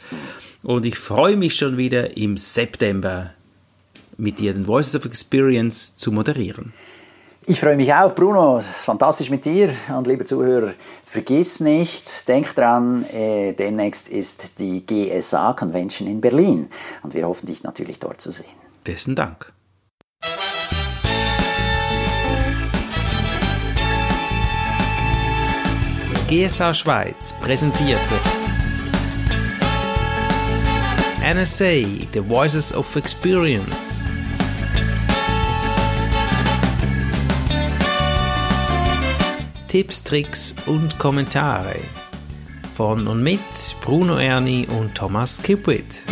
und 0.63 0.87
ich 0.87 0.99
freue 0.99 1.37
mich 1.37 1.57
schon 1.57 1.77
wieder 1.77 2.17
im 2.17 2.37
September 2.37 3.31
mit 4.17 4.39
dir 4.39 4.53
den 4.53 4.67
Voices 4.67 4.95
of 4.95 5.07
Experience 5.07 5.97
zu 5.97 6.13
moderieren. 6.13 6.73
Ich 7.51 7.59
freue 7.59 7.75
mich 7.75 7.93
auch, 7.93 8.15
Bruno. 8.15 8.61
Fantastisch 8.61 9.29
mit 9.29 9.45
dir. 9.45 9.75
Und 9.89 10.07
liebe 10.07 10.25
Zuhörer, 10.25 10.75
vergiss 11.05 11.59
nicht, 11.59 12.29
denk 12.29 12.55
dran, 12.55 13.05
äh, 13.13 13.55
demnächst 13.55 14.09
ist 14.09 14.61
die 14.61 14.87
GSA 14.87 15.55
Convention 15.55 16.07
in 16.07 16.21
Berlin. 16.21 16.69
Und 17.03 17.13
wir 17.13 17.27
hoffen, 17.27 17.47
dich 17.47 17.65
natürlich 17.65 17.99
dort 17.99 18.21
zu 18.21 18.31
sehen. 18.31 18.55
Besten 18.85 19.17
Dank. 19.17 19.53
GSA 26.29 26.73
Schweiz 26.73 27.35
präsentierte 27.41 28.15
NSA, 31.21 31.83
The 32.13 32.21
Voices 32.29 32.73
of 32.73 32.95
Experience. 32.95 34.00
Tipps, 39.71 40.03
Tricks 40.03 40.53
und 40.67 40.99
Kommentare 40.99 41.77
von 42.75 43.07
und 43.07 43.23
mit 43.23 43.39
Bruno 43.85 44.19
Erni 44.19 44.67
und 44.67 44.97
Thomas 44.97 45.41
Kipwit. 45.41 46.03